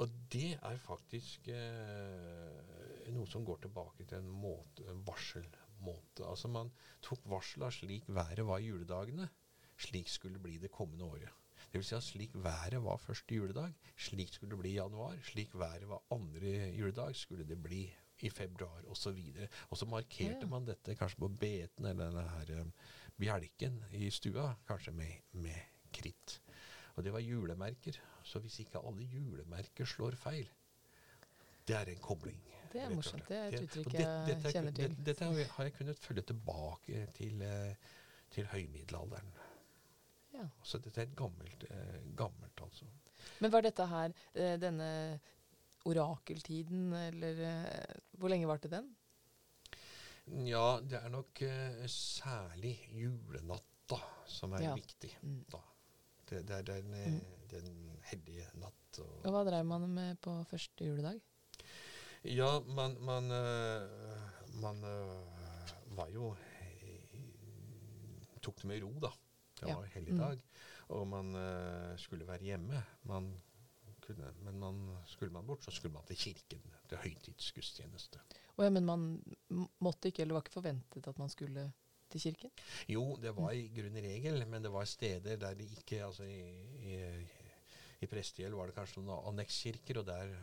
[0.00, 6.24] Og det er faktisk eh, noe som går tilbake til en, måte, en varselmåte.
[6.24, 6.72] Altså man
[7.04, 9.28] tok varsla slik været var i juledagene,
[9.76, 11.41] slik skulle det bli det kommende året.
[11.72, 15.16] Det vil si at slik været var første juledag, slik skulle det bli i januar.
[15.24, 17.86] Slik været var andre juledag, skulle det bli
[18.20, 19.18] i februar osv.
[19.70, 20.46] Og så markerte Ja.
[20.46, 22.72] man dette kanskje på beten eller denne her um,
[23.18, 25.56] bjelken i stua, kanskje med, med
[25.92, 26.40] kritt.
[26.96, 27.96] Og det var julemerker.
[28.22, 30.48] Så hvis ikke alle julemerker slår feil,
[31.68, 32.42] det er en kobling.
[32.72, 33.24] Det er morsomt.
[33.28, 34.90] Det er et uttrykk jeg dette er- kjenner til.
[34.96, 37.74] det- Dette har jeg- kunnet følge tilbake til, eh,
[38.30, 39.32] til høymiddelalderen.
[40.42, 40.48] Ja.
[40.66, 42.86] Så dette er et gammelt, eh, gammelt altså.
[43.40, 44.88] Men var dette her eh, denne
[45.86, 48.88] orakeltiden, eller eh, Hvor lenge varte den?
[50.46, 53.98] Ja, det er nok eh, særlig julenatta
[54.30, 54.74] som er Ja.
[54.78, 55.10] viktig.
[55.22, 55.44] Mm.
[55.50, 55.58] da.
[56.30, 57.20] Det, det er den, eh, Mm.
[57.50, 58.98] den hellige natt.
[59.02, 61.20] Og, Og hva dreiv man med på første juledag?
[62.24, 63.90] Ja, man, man, øh,
[64.62, 66.34] man øh, var jo
[68.42, 69.10] Tok det med ro, da.
[69.62, 69.78] Det Ja.
[69.78, 70.40] var hellig Mm.
[70.92, 72.82] Og man uh, skulle være hjemme.
[73.08, 73.32] Man
[74.02, 76.62] kunne, men man, skulle man bort, så skulle man til kirken.
[76.88, 78.18] Til høytidsgudstjeneste.
[78.58, 79.04] Oh ja, men man
[79.80, 81.72] måtte ikke, eller var ikke forventet at man skulle
[82.10, 82.50] til kirken?
[82.88, 86.42] Jo, det var i grunnen regel, men det var steder der det ikke altså I,
[86.82, 86.98] i,
[88.02, 90.34] i Prestegjeld var det kanskje noen annekskirker, og der,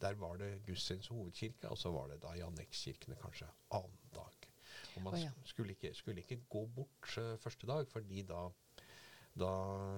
[0.00, 4.24] der var det gudstjeneste hovedkirke, og så var det da i annekskirkene kanskje annen dag.
[4.26, 4.27] Og
[5.08, 5.34] man oh, ja.
[5.48, 8.46] skulle, ikke, skulle ikke gå bort eh, første dag, fordi da
[9.38, 9.50] da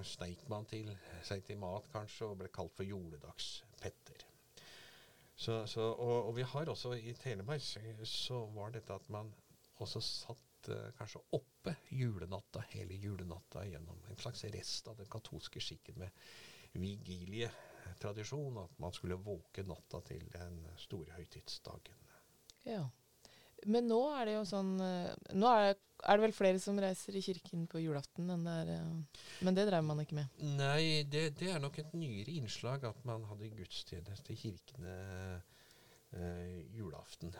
[0.04, 0.90] sneik man til,
[1.26, 4.26] seg til mat kanskje, og ble kalt for juledagspetter.
[5.40, 9.30] Så, så, og, og vi har også i Telemark så, så var dette at man
[9.80, 15.62] også satt uh, kanskje oppe julenatta, hele julenatta gjennom en slags rest av den katolske
[15.64, 16.12] skikken med
[16.76, 22.04] vigilietradisjon, at man skulle våke natta til den store høytidsdagen.
[22.68, 22.84] Ja.
[23.66, 25.74] Men nå er det jo sånn eh, Nå er,
[26.08, 29.58] er det vel flere som reiser i kirken på julaften enn det er eh, Men
[29.58, 30.38] det drev man ikke med.
[30.56, 34.94] Nei, det, det er nok et nyere innslag at man hadde gudstjeneste i kirkene
[36.16, 37.34] eh, julaften.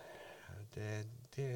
[0.75, 0.91] Det,
[1.37, 1.49] det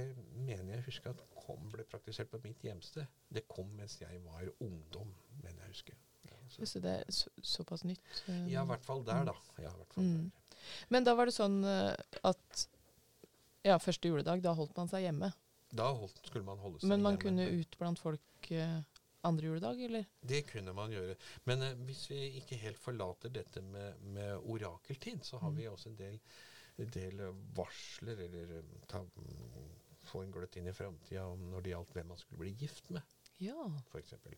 [0.46, 3.04] mener jeg husker at kom, ble praktisert på mitt hjemsted.
[3.28, 5.10] Det kom mens jeg var ungdom,
[5.42, 5.98] mener jeg husker.
[6.24, 8.22] Ja, så, Så det er så, såpass nytt.
[8.28, 9.34] Um, ja, i hvert fall der, da.
[9.60, 10.30] Ja, Mm.
[10.30, 10.56] der.
[10.88, 11.60] Men da var det sånn
[12.24, 12.62] at
[13.64, 15.32] ja, første juledag, da holdt man seg hjemme.
[15.74, 16.96] Da holdt, skulle man holde seg hjemme.
[16.96, 17.22] Men man hjemme.
[17.24, 18.80] kunne ut blant folk eh,
[19.24, 20.04] andre juledag, eller?
[20.20, 21.16] Det kunne man gjøre.
[21.48, 25.56] Men eh, hvis vi ikke helt forlater dette med, med orakeltid, så har Mm.
[25.56, 26.20] vi også en del,
[26.98, 29.72] del eh, varsler, eller eh, ta, mm,
[30.04, 33.02] få en gløtt inn i framtida når det gjaldt hvem man skulle bli gift med,
[33.40, 33.64] Ja.
[33.98, 34.36] eksempel.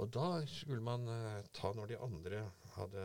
[0.00, 2.42] Og da skulle man eh, ta når de andre
[2.78, 3.04] hadde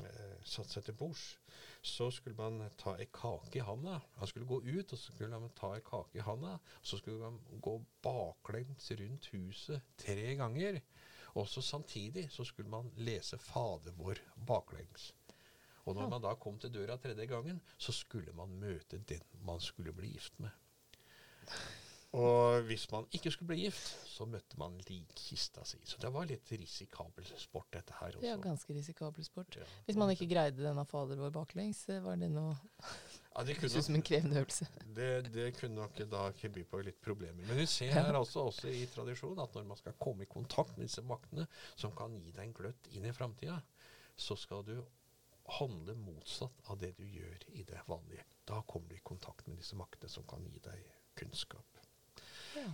[0.00, 1.36] eh, satt seg til bords,
[1.84, 3.98] så skulle man ta ei kake i handa.
[4.16, 6.56] Han skulle gå ut, og så skulle han ta ei kake i handa.
[6.80, 10.80] Så skulle han gå baklengs rundt huset tre ganger.
[11.34, 15.12] Og så samtidig så skulle man lese Fader vår baklengs.
[15.84, 19.60] Og når man da kom til døra tredje gangen, så skulle man møte den man
[19.60, 20.50] skulle bli gift med.
[22.14, 25.80] Og hvis man ikke skulle bli gift, så møtte man likkista si.
[25.88, 28.28] Så det var litt risikabel sport, dette her også.
[28.30, 29.58] Er ganske risikabel sport.
[29.58, 29.66] Ja.
[29.88, 33.82] Hvis man ikke greide denne Fader vår baklengs, eh, var det noe ja, det, kunne
[33.82, 34.68] som en krevende øvelse.
[34.94, 37.42] Det, det kunne nok da by på litt problemer.
[37.48, 38.04] Men vi ser Ja.
[38.06, 41.48] her altså også i tradisjon at når man skal komme i kontakt med disse maktene
[41.74, 43.58] som kan gi deg en gløtt inn i framtida,
[44.14, 44.76] så skal du
[45.58, 48.22] handle motsatt av det du gjør i det vanlige.
[48.46, 50.86] Da kommer du i kontakt med disse maktene som kan gi deg
[51.18, 51.73] kunnskap.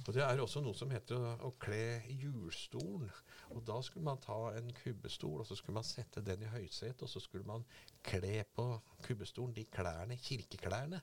[0.07, 3.11] Og Det er også noe som heter å, å kle hjulstolen.
[3.55, 7.03] Og Da skulle man ta en kubbestol og så skulle man sette den i høysetet,
[7.07, 7.65] og så skulle man
[8.07, 8.67] kle på
[9.07, 11.03] kubbestolen de klærne, kirkeklærne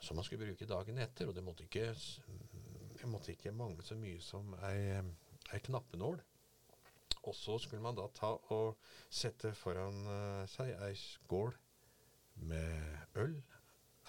[0.00, 1.28] som man skulle bruke dagen etter.
[1.28, 5.02] Og det måtte ikke, mm, det måtte ikke mangle så mye som ei,
[5.52, 6.20] ei knappenål.
[7.26, 8.76] Og så skulle man da ta og
[9.10, 11.56] sette foran eh, seg ei skål
[12.46, 13.40] med øl,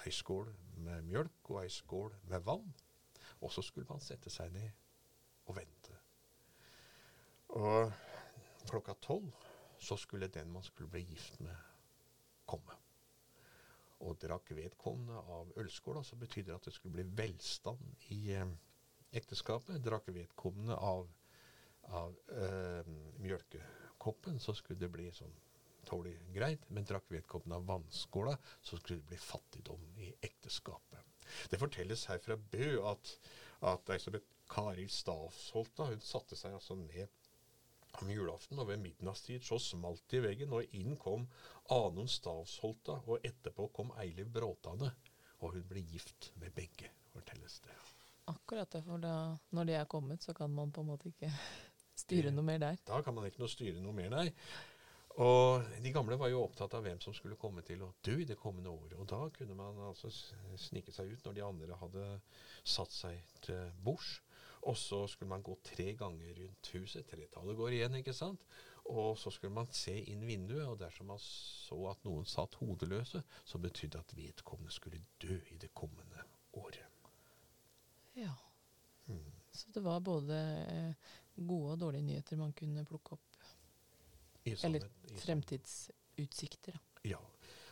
[0.06, 0.52] ei skål
[0.86, 2.68] med mjølk og ei skål med vann.
[3.42, 4.70] Og så skulle man sette seg ned
[5.48, 5.96] og vente.
[7.58, 7.92] Og
[8.68, 9.32] klokka tolv
[9.80, 11.56] så skulle den man skulle bli gift med,
[12.46, 12.76] komme.
[14.00, 18.52] Og drakk vedkommende av ølskåla, så betydde det at det skulle bli velstand i eh,
[19.18, 19.82] ekteskapet.
[19.86, 21.08] Drakk vedkommende av,
[21.98, 22.90] av eh,
[23.22, 25.34] mjølkekoppen, så skulle det bli sånn
[25.88, 26.70] tålelig greit.
[26.70, 31.07] Men drakk vedkommende av vannskåla, så skulle det bli fattigdom i ekteskapet.
[31.52, 33.14] Det fortelles her fra Bø at,
[33.74, 37.08] at Elisabeth som Stavsholt Stavsholta, hun satte seg altså ned
[38.02, 41.28] om julaften, og ved midnattstid så smalt det i veggen, og inn kom
[41.74, 44.92] Anon Stavsholta, og etterpå kom Eiliv Bråtane,
[45.42, 47.76] og hun ble gift med begge, fortelles det.
[48.28, 51.32] Akkurat det, for da, når de er kommet, så kan man på en måte ikke
[52.04, 52.80] styre noe mer der.
[52.88, 54.28] Da kan man ikke noe styre noe mer, nei.
[55.18, 58.28] Og de gamle var jo opptatt av hvem som skulle komme til å dø i
[58.30, 58.94] det kommende året.
[59.02, 60.12] Og da kunne man altså
[60.62, 62.06] snike seg ut når de andre hadde
[62.62, 64.20] satt seg til bords.
[64.68, 67.08] Og så skulle man gå tre ganger rundt huset.
[67.10, 68.46] Tretallet går igjen, ikke sant?
[68.94, 73.24] Og så skulle man se inn vinduet, og dersom man så at noen satt hodeløse,
[73.44, 76.24] så betydde det at vedkommende skulle dø i det kommende
[76.62, 76.84] året.
[78.18, 78.36] Ja.
[79.08, 79.34] Mm.
[79.52, 80.38] Så det var både
[80.70, 83.27] eh, gode og dårlige nyheter man kunne plukke opp
[84.64, 84.86] eller
[85.22, 86.80] fremtidsutsikter.
[87.08, 87.20] Ja.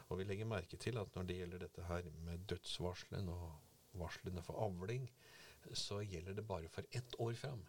[0.10, 4.44] Og vi legger merke til at når det gjelder dette her med dødsvarslene og varslene
[4.46, 5.08] for avling,
[5.74, 7.64] så gjelder det bare for ett år fram.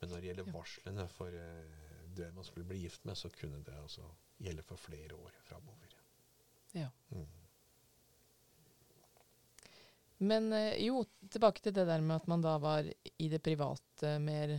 [0.00, 0.54] Men når det gjelder ja.
[0.56, 4.08] varslene for uh, det man skulle bli gift med, så kunne det altså
[4.42, 5.94] gjelde for flere år framover.
[6.72, 6.88] Ja.
[7.08, 7.28] Mm.
[10.18, 14.16] Men uh, jo, tilbake til det der med at man da var i det private
[14.18, 14.56] mer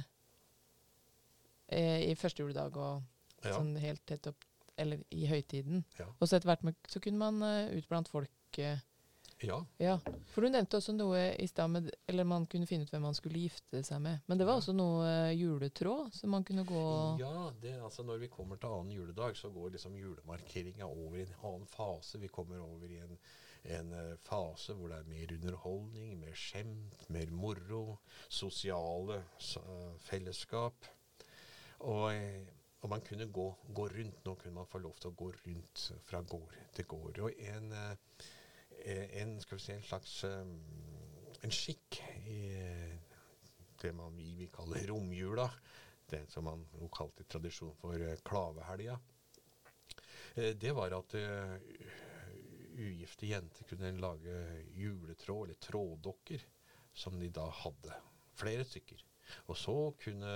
[1.67, 3.03] eh, i første juledag og
[3.43, 3.55] ja.
[3.57, 5.83] Sånn helt tett opp Eller i høytiden.
[5.99, 6.07] Ja.
[6.17, 8.31] Og så etter hvert så kunne man uh, ut blant folk.
[8.57, 8.79] Uh,
[9.43, 9.65] ja.
[9.77, 9.99] ja.
[10.31, 13.17] For du nevnte også noe i stad med Eller man kunne finne ut hvem man
[13.17, 14.23] skulle gifte seg med.
[14.29, 16.83] Men det var også noe uh, juletråd som man kunne gå
[17.21, 21.27] Ja, det, altså når vi kommer til annen juledag, så går liksom julemarkeringa over i
[21.27, 22.21] en annen fase.
[22.21, 23.17] Vi kommer over i en,
[23.77, 29.23] en uh, fase hvor det er mer underholdning, mer skjemt, mer moro, sosiale
[30.07, 30.87] fellesskap.
[31.83, 32.13] Og
[32.83, 34.25] og man kunne gå, gå, rundt.
[34.25, 37.21] Nå kunne man få lov til å gå rundt fra gård til gård.
[37.23, 40.41] Og en, eh, en, vi si, en slags eh,
[41.43, 42.41] en skikk i
[43.79, 45.47] det man vi vil kalle romjula,
[46.11, 48.99] det som man jo kalte tradisjon for eh, klavehelga,
[50.33, 51.13] det var at
[52.73, 54.37] ugifte jenter kunne lage
[54.73, 56.45] juletråd, eller tråddokker,
[56.89, 57.99] som de da hadde.
[58.39, 59.03] Flere stykker.
[59.45, 60.33] Og så kunne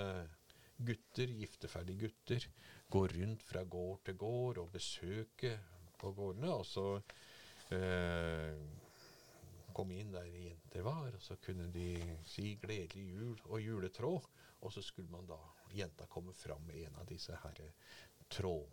[0.77, 2.47] gutter, gifteferdige gutter,
[2.89, 5.57] gå rundt fra gård til gård og besøke
[5.99, 6.51] på gårdene.
[6.53, 6.87] Og så
[7.75, 8.57] eh,
[9.73, 11.89] komme inn der jenter var, og så kunne de
[12.25, 14.29] si 'gledelig jul' og 'juletråd'.
[14.61, 15.37] Og så skulle man da,
[15.75, 17.59] jenta komme fram med en av disse her
[18.29, 18.69] tråd,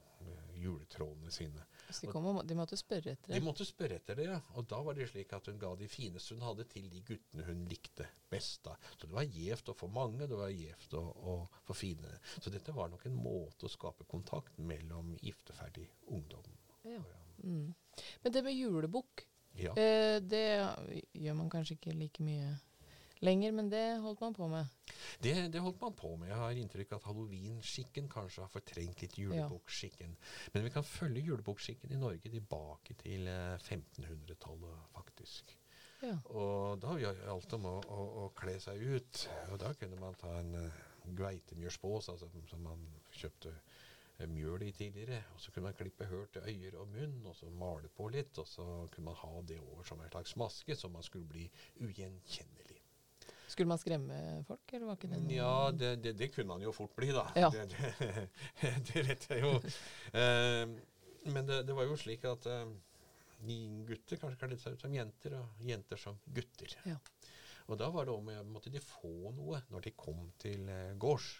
[0.55, 1.66] juletrådene sine.
[1.89, 3.39] De, kom, de, måtte spørre etter det?
[3.39, 4.39] De måtte spørre etter det, ja.
[4.59, 7.47] Og da var det slik at hun ga de fineste hun hadde, til de guttene
[7.49, 8.62] hun likte best.
[8.66, 8.76] da.
[8.97, 11.37] Så det var gjevt å få mange, det var gjevt å, å
[11.68, 12.16] få fine.
[12.39, 16.51] Så dette var nok en måte å skape kontakt mellom gifteferdig ungdom.
[16.89, 17.03] Ja.
[17.45, 17.72] Mm.
[18.22, 19.26] Men det med julebukk,
[19.61, 19.74] ja.
[19.78, 20.47] eh, det
[21.12, 22.55] gjør man kanskje ikke like mye
[23.23, 24.71] lenger, men det holdt man på med?
[25.23, 26.29] Det, det holdt man på med.
[26.29, 30.17] Jeg har inntrykk av at halloween-skikken kanskje har fortrengt litt julebukkskikken.
[30.17, 30.49] Ja.
[30.55, 35.55] Men vi kan følge julebukkskikken i Norge tilbake til 1500-tallet, eh, faktisk.
[36.05, 36.17] Ja.
[36.37, 39.25] Og da har vi alt om å, å, å, kle seg ut.
[39.53, 42.85] Og da kunne man ta en uh, altså, som man
[43.15, 45.23] kjøpte uh, mjøl i tidligere.
[45.35, 48.37] Og så kunne man klippe hull til øyer og munn, og så male på litt.
[48.43, 51.49] Og så kunne man ha det over som en slags maske, så man skulle bli
[51.81, 52.74] ugjenkjennelig.
[53.55, 54.16] Skulle man skremme
[54.48, 57.12] folk, eller var ikke det noe Ja, det, det, det kunne man jo fort bli,
[57.14, 57.28] da.
[57.38, 57.52] Ja.
[57.55, 57.84] Det,
[58.88, 59.52] det, vet jeg jo.
[60.11, 60.74] Uh,
[61.30, 62.66] men det, var jo slik at uh,
[63.86, 66.74] gutter kanskje kledde seg ut som jenter, og jenter som gutter.
[66.88, 66.98] Ja.
[67.70, 71.30] Og da var det om måtte de få noe når de kom til uh, gårds.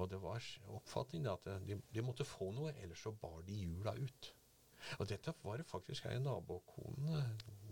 [0.00, 0.40] Og det var
[0.72, 4.32] oppfatningen at de, de, måtte få noe, ellers så bar de jula ut.
[4.96, 7.26] Og dette var det faktisk ei nabokone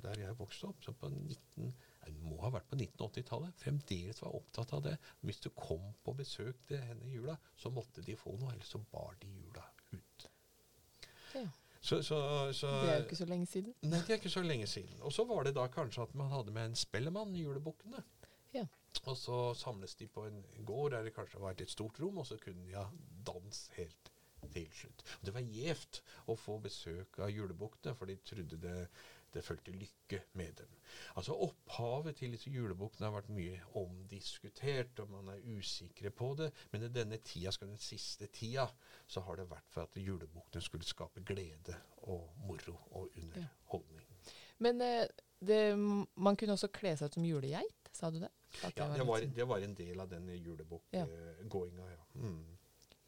[0.04, 1.72] der jeg vokste opp, som på 19
[2.14, 4.96] det må ha vært på 1980-tallet, fremdeles var opptatt av det.
[5.26, 8.72] Hvis du kom på besøk til henne i jula, så måtte de få noe, ellers
[8.74, 10.28] så bar de jula ut.
[11.36, 11.46] Ja.
[11.80, 12.18] Så, så,
[12.52, 13.74] så, det er jo ikke så lenge siden.
[13.86, 14.98] Nei, det er ikke så lenge siden.
[15.06, 18.02] Og så var det da kanskje at man hadde med en spellemann i julebukkene.
[18.56, 18.64] Ja.
[19.04, 22.26] Og så samles de på en gård der det kanskje var et stort rom, og
[22.26, 22.88] så kunne de ha
[23.26, 24.12] dans helt
[24.52, 25.04] til slutt.
[25.20, 26.00] Og det var gjevt
[26.30, 28.78] å få besøk av julebukkene, for de trodde det
[29.34, 30.70] det fulgte lykke med dem.
[31.16, 36.50] Altså Opphavet til disse julebukkene har vært mye omdiskutert, og man er usikre på det.
[36.72, 38.68] Men i denne tida, skal den siste tida,
[39.06, 41.76] så har det vært for at julebukkene skulle skape glede
[42.08, 44.06] og moro og underholdning.
[44.08, 44.36] Ja.
[44.58, 45.04] Men eh,
[45.38, 45.62] det,
[46.14, 48.32] man kunne også kle seg ut som julegeit, sa du det?
[48.62, 51.98] ja, det var, det var, en del av den julebukkgåinga, ja.
[51.98, 52.20] ja.
[52.20, 52.56] Mm.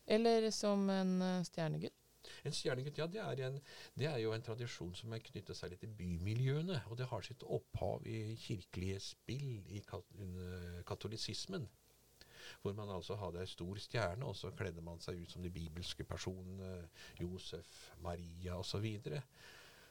[0.06, 1.99] Eller som en eh, stjernegutt.
[2.44, 3.58] En stjernegutt, ja, det er, en,
[3.98, 6.80] det er jo en tradisjon som er knyttet seg litt til bymiljøene.
[6.90, 10.16] Og det har sitt opphav i kirkelige spill i kat
[10.88, 11.68] katolisismen.
[12.62, 15.52] Hvor man altså hadde ei stor stjerne, og så kledde man seg ut som de
[15.52, 16.88] bibelske personene.
[17.20, 17.70] Josef,
[18.04, 18.86] Maria osv.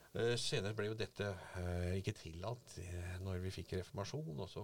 [0.10, 4.64] Uh, senere ble jo dette uh, ikke tillatt uh, når vi fikk reformasjon, og så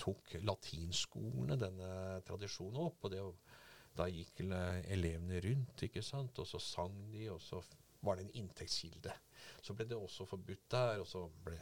[0.00, 1.90] tok latinskolene denne
[2.26, 3.04] tradisjonen opp.
[3.04, 3.22] og det
[3.96, 7.62] da gikk elevene rundt, ikke sant, og så sang de, og så
[8.06, 9.14] var det en inntektskilde.
[9.62, 11.56] Så ble det også forbudt der, og så ble,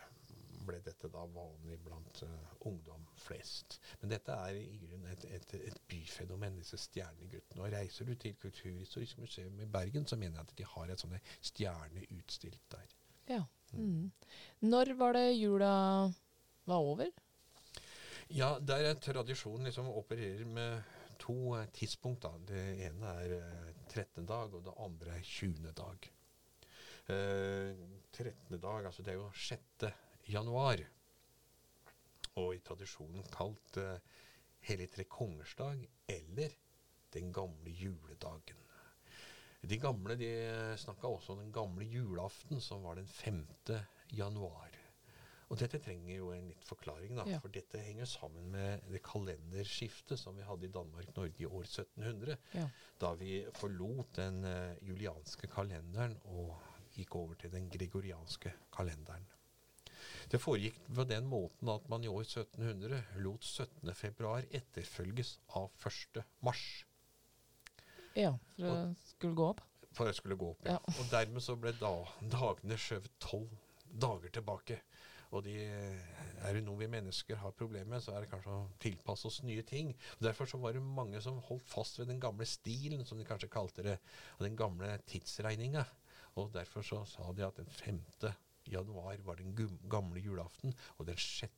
[0.66, 3.78] ble dette da vanlig blant uh, ungdom flest.
[4.02, 7.62] Men dette er i grunnen et, et, et byfenomen, disse stjerneguttene.
[7.62, 11.04] Og reiser du til Kulturhistorisk museum i Bergen, så mener jeg at de har et
[11.04, 12.96] sånt stjerneutstilt der.
[13.30, 13.44] Ja.
[13.72, 14.10] Mm.
[14.68, 15.74] Når var det jula
[16.68, 17.08] var over?
[18.32, 20.93] Ja, der er tradisjonen liksom opererer med
[21.24, 22.22] to eh, tidspunkt.
[22.22, 22.32] Da.
[22.38, 23.36] Det ene er
[23.88, 24.22] 13.
[24.22, 25.72] Eh, dag, og det andre er 20.
[25.76, 26.10] dag.
[27.14, 28.58] Eh, 13.
[28.60, 29.88] dag, altså det er jo 6.
[30.28, 30.84] januar.
[32.34, 33.96] Og i tradisjonen kalt eh,
[34.64, 36.54] Hellig tre kongers dag eller
[37.12, 38.62] Den gamle juledagen.
[39.60, 40.30] De gamle de
[40.80, 43.44] snakka også om den gamle julaften, som var den 5.
[44.16, 44.73] januar.
[45.54, 47.38] Og dette trenger jo en litt forklaring, da, ja.
[47.38, 52.34] for dette henger sammen med det kalenderskiftet som vi hadde i Danmark-Norge i år 1700,
[52.58, 52.64] ja.
[52.98, 56.56] da vi forlot den uh, julianske kalenderen og
[56.96, 59.28] gikk over til den gregorianske kalenderen.
[60.32, 63.94] Det foregikk på den måten at man i år 1700 lot 17.
[63.94, 66.24] februar etterfølges av 1.
[66.42, 66.64] mars.
[68.18, 69.62] Ja, for det skulle gå opp?
[69.94, 70.80] For det skulle gå opp, ja.
[70.80, 70.96] ja.
[70.98, 71.94] Og dermed så ble da,
[72.34, 73.54] dagene skjøvet tolv
[73.94, 74.80] dager tilbake.
[75.34, 75.56] Og de,
[76.46, 79.40] er det noe vi mennesker har problemer med, så er det kanskje å tilpasse oss
[79.46, 79.90] nye ting.
[80.18, 83.26] Og derfor så var det mange som holdt fast ved den gamle stilen, som de
[83.26, 83.98] kanskje kalte det,
[84.38, 85.84] og den gamle tidsregninga.
[86.38, 88.00] Og derfor så sa de at den 5.
[88.70, 89.54] januar var den
[89.90, 91.50] gamle julaften, og den 6.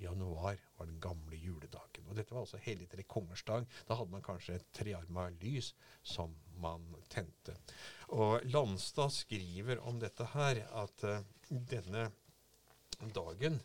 [0.00, 2.04] januar var den gamle juledagen.
[2.08, 3.64] Og dette var altså hellig tre kongers dag.
[3.88, 5.72] Da hadde man kanskje et trearma lys
[6.04, 7.56] som man tente.
[8.12, 12.10] Og Landstad skriver om dette her at uh, denne
[13.14, 13.60] dagen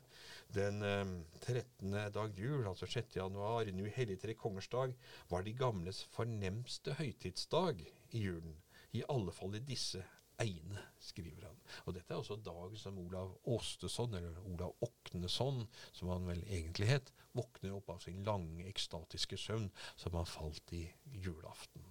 [0.54, 1.06] den eh,
[1.40, 1.92] 13.
[2.14, 3.16] dag jul, altså 6.
[3.16, 4.96] januar, nu helligtre kongers dag,
[5.30, 8.58] var de gamles fornemste høytidsdag i julen.
[8.92, 10.02] I alle fall i disse
[10.40, 11.62] egne, skriver han.
[11.86, 16.90] Og dette er også dag som Olav Åstesson, eller Olav Oknesson, som han vel egentlig
[16.90, 19.70] het, våkner opp av sin lange, ekstatiske søvn
[20.00, 21.86] som han falt i julaften.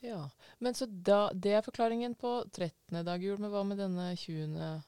[0.00, 3.04] Ja, men så da, Det er forklaringen på 13.
[3.04, 4.80] dag jul, men hva med denne 20.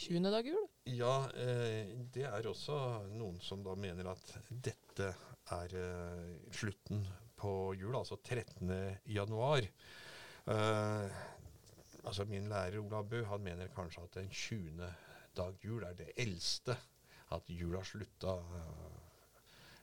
[0.00, 0.30] 20.
[0.32, 0.62] dag jul?
[0.84, 2.76] Ja, eh, det er også
[3.12, 5.10] noen som da mener at dette
[5.52, 7.02] er eh, slutten
[7.36, 8.72] på jul, altså 13.
[9.12, 9.66] januar.
[10.54, 11.18] Eh,
[12.00, 14.88] altså Min lærer Olav Bø han mener kanskje at den 20.
[15.36, 16.78] dag jul er det eldste.
[17.36, 18.38] At jula slutta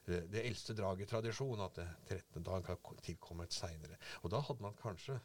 [0.08, 2.44] det, det eldste draget tradisjon, at det 13.
[2.44, 4.02] dag har tilkommet seinere.
[4.26, 5.22] Og da hadde man kanskje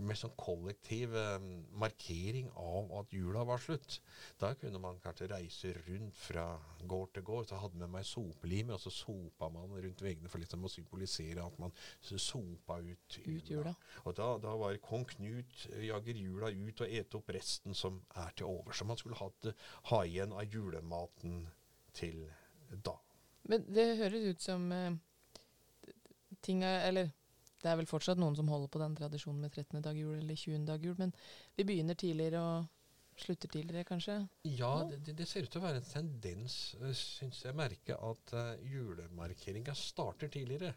[0.00, 1.44] med sånn kollektiv eh,
[1.76, 3.98] markering av at jula var slutt.
[4.40, 6.46] Da kunne man kanskje reise rundt fra
[6.88, 7.48] gård til gård.
[7.50, 10.72] Så hadde man med meg sopelime, og så sopa man rundt veggene for liksom å
[10.72, 13.36] symbolisere at man sopa ut jula.
[13.36, 13.74] Ut jula.
[14.06, 18.32] Og da, da, var kong Knut jager jula ut og ete opp resten som er
[18.38, 18.72] til over.
[18.72, 19.50] Så man skulle hatt,
[19.90, 21.42] ha igjen av julematen
[21.92, 22.22] til
[22.86, 22.94] da.
[23.50, 24.94] Men det høres ut som eh,
[26.46, 27.10] ting er Eller
[27.62, 29.82] det er vel fortsatt noen som holder på den tradisjonen med 13.
[29.84, 30.62] dag jul eller 20.
[30.68, 31.14] dag jul, men
[31.56, 32.70] vi begynner tidligere og
[33.22, 34.16] slutter tidligere, kanskje?
[34.48, 38.34] Ja, det, det ser ut til å være en tendens, uh, syns jeg merker, at
[38.34, 40.72] uh, julemarkeringa starter tidligere.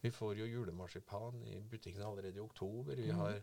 [0.00, 2.96] Vi får jo julemarsipan i butikkene allerede i oktober.
[2.98, 3.20] Vi mm.
[3.20, 3.38] har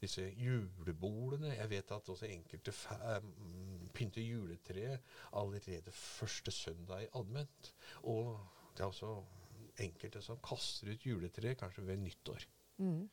[0.00, 1.54] disse julebordene.
[1.56, 2.74] Jeg vet at også enkelte
[3.22, 7.72] um, pynter juletreet allerede første søndag i advent.
[8.02, 8.36] Og
[8.76, 9.16] det er også
[9.84, 12.46] enkelte som kaster ut juletreet kanskje ved nyttår.
[12.78, 13.08] Mm.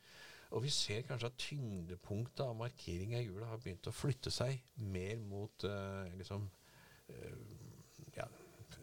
[0.54, 4.60] Og vi ser kanskje at tyngdepunktet av markering av jula har begynt å flytte seg
[4.76, 6.46] mer mot uh, liksom
[7.10, 7.54] uh,
[8.14, 8.28] ja,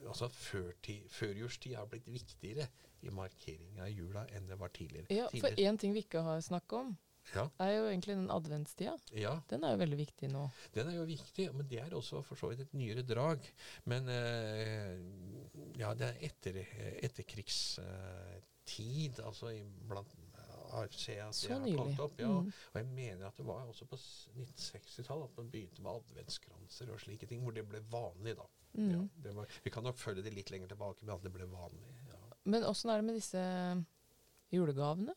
[0.08, 2.68] altså Førjulstid har blitt viktigere
[3.02, 5.08] i markeringa av jula enn det var tidligere.
[5.14, 6.92] Ja, For én ting vi ikke har snakka om,
[7.36, 7.46] ja.
[7.64, 8.96] er jo egentlig den adventstida.
[9.16, 9.34] Ja.
[9.50, 10.44] Den er jo veldig viktig nå.
[10.76, 13.40] Den er jo viktig, men det er også for så vidt et nyere drag.
[13.92, 14.96] Men eh,
[15.80, 16.56] ja, det er etter,
[17.06, 19.46] etterkrigstid, eh, altså
[19.90, 20.12] blant
[20.72, 22.20] AFC at Så det har opp.
[22.20, 22.28] Ja.
[22.28, 22.52] Mm.
[22.74, 27.02] Og jeg mener at det var også på 1960-tallet at man begynte med adventskranser og
[27.04, 28.48] slike ting, hvor det ble vanlig, da.
[28.74, 28.92] Mm.
[28.92, 31.96] Ja, var, vi kan nok følge det litt lenger tilbake, men at det ble vanlig.
[32.12, 32.22] Ja.
[32.52, 33.42] Men åssen er det med disse
[34.52, 35.16] julegavene?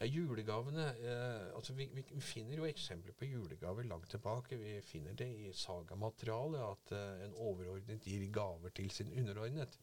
[0.00, 4.58] Ja, julegavene eh, altså vi, vi, finner jo eksempler på julegaver langt tilbake.
[4.60, 9.78] Vi finner det i sagamaterialet at eh, en overordnet gir gaver til sin underordnet.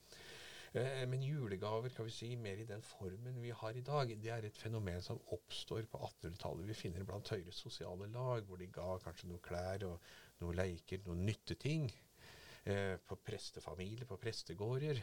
[0.74, 4.32] Eh, men julegaver kan vi si, mer i den formen vi har i dag, det
[4.32, 6.70] er et fenomen som oppstår på 1800-tallet.
[6.70, 10.14] Vi finner blant høyere sosiale lag, hvor de ga kanskje noen klær og
[10.44, 11.90] noen leiker, noen nytteting.
[12.64, 15.02] Eh, på prestefamilier, på prestegårder.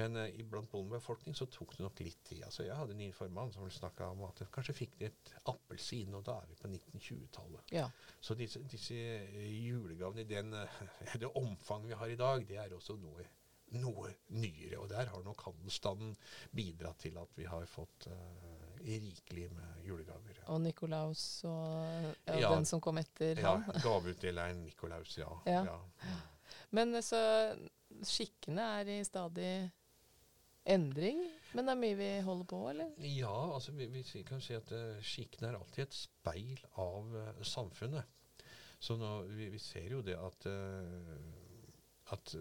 [0.00, 2.42] Men uh, blant bondebefolkningen så tok det nok litt tid.
[2.46, 6.38] Altså, jeg hadde en informant som snakka om at kanskje fikk litt appelsin, og da
[6.40, 7.72] er vi på 1920-tallet.
[7.74, 7.86] Ja.
[8.20, 12.60] Så disse, disse eh, julegavene i den, eh, det omfanget vi har i dag, det
[12.60, 13.26] er også noe,
[13.80, 14.78] noe nyere.
[14.80, 16.14] Og der har nok handelsstanden
[16.54, 20.42] bidratt til at vi har fått uh, rikelig med julegaver.
[20.52, 21.80] Og Nikolaus og
[22.26, 23.82] ja, ja, den som kom etter ja, ham?
[23.82, 25.30] Gaveutdeleren Nikolaus, ja.
[25.48, 25.78] ja.
[26.74, 27.20] Men så
[28.04, 29.70] skikkene er i stadig
[30.64, 31.20] endring,
[31.54, 32.94] men det er mye vi holder på, eller?
[33.04, 37.44] Ja, altså vi, vi kan si at uh, skikkene er alltid et speil av uh,
[37.46, 38.08] samfunnet.
[38.82, 42.34] Så nå, vi, vi, ser jo det at, uh, at,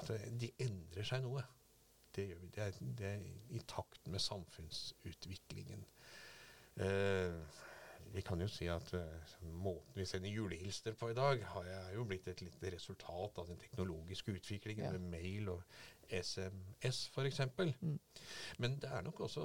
[0.00, 1.44] at de endrer seg noe.
[2.16, 2.50] Det, gjør vi.
[2.56, 5.84] Det er, det er i takt med samfunnsutviklingen.
[6.80, 7.38] Uh,
[8.12, 9.02] vi kan jo si at uh,
[9.42, 13.58] måten vi sender julehilsener på i dag, har jo blitt et lite resultat av den
[13.60, 14.92] teknologiske utviklingen ja.
[14.96, 15.62] med mail og
[16.08, 17.40] SMS f.eks.
[17.80, 17.98] Mm.
[18.58, 19.44] Men det er nok også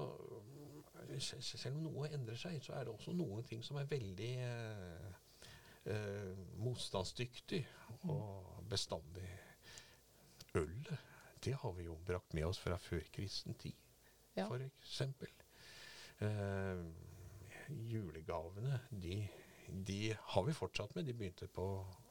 [1.40, 5.10] Selv om noe endrer seg, så er det også noen ting som er veldig uh,
[5.92, 7.60] uh, motstandsdyktig
[8.04, 8.10] mm.
[8.10, 9.28] og bestandig.
[10.56, 10.94] Ølet,
[11.44, 13.76] det har vi jo brakt med oss fra førkristen tid,
[14.38, 14.48] ja.
[14.48, 15.02] f.eks.
[17.90, 19.18] julegavene, de,
[19.68, 20.00] de,
[20.34, 21.08] har vi fortsatt med.
[21.08, 21.68] De begynte på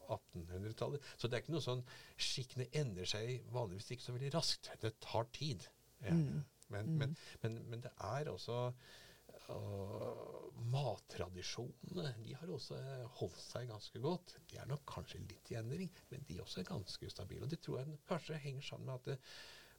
[0.09, 1.05] 1800-tallet.
[1.17, 1.85] Så det er ikke noe sånn
[2.21, 4.73] Skikkene endrer seg vanligvis ikke så veldig raskt.
[4.83, 5.69] Det tar tid.
[6.03, 6.17] Ja.
[6.17, 6.43] Mm.
[6.73, 6.99] Men, mm.
[6.99, 8.59] men, men, men, det er også
[9.53, 12.79] uh, Mattradisjonene de har også
[13.19, 14.37] holdt seg ganske godt.
[14.51, 17.45] De er nok kanskje litt i endring, men de også er ganske stabile.
[17.45, 19.19] Og det tror jeg kanskje henger sammen med at det,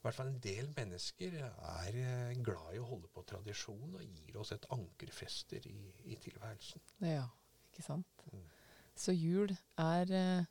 [0.03, 4.01] i hvert fall en del mennesker er eh, glad i å holde på tradisjon og
[4.03, 5.77] gir oss et ankerfester i,
[6.11, 6.83] i tilværelsen.
[7.07, 7.29] Ja,
[7.69, 8.25] ikke sant.
[8.33, 8.41] Mm.
[8.99, 10.49] Så jul er uh,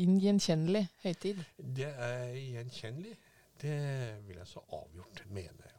[0.00, 1.44] en høytid?
[1.58, 3.12] Det er gjenkjennelig.
[3.60, 3.76] Det
[4.24, 5.69] vil jeg så avgjort mene.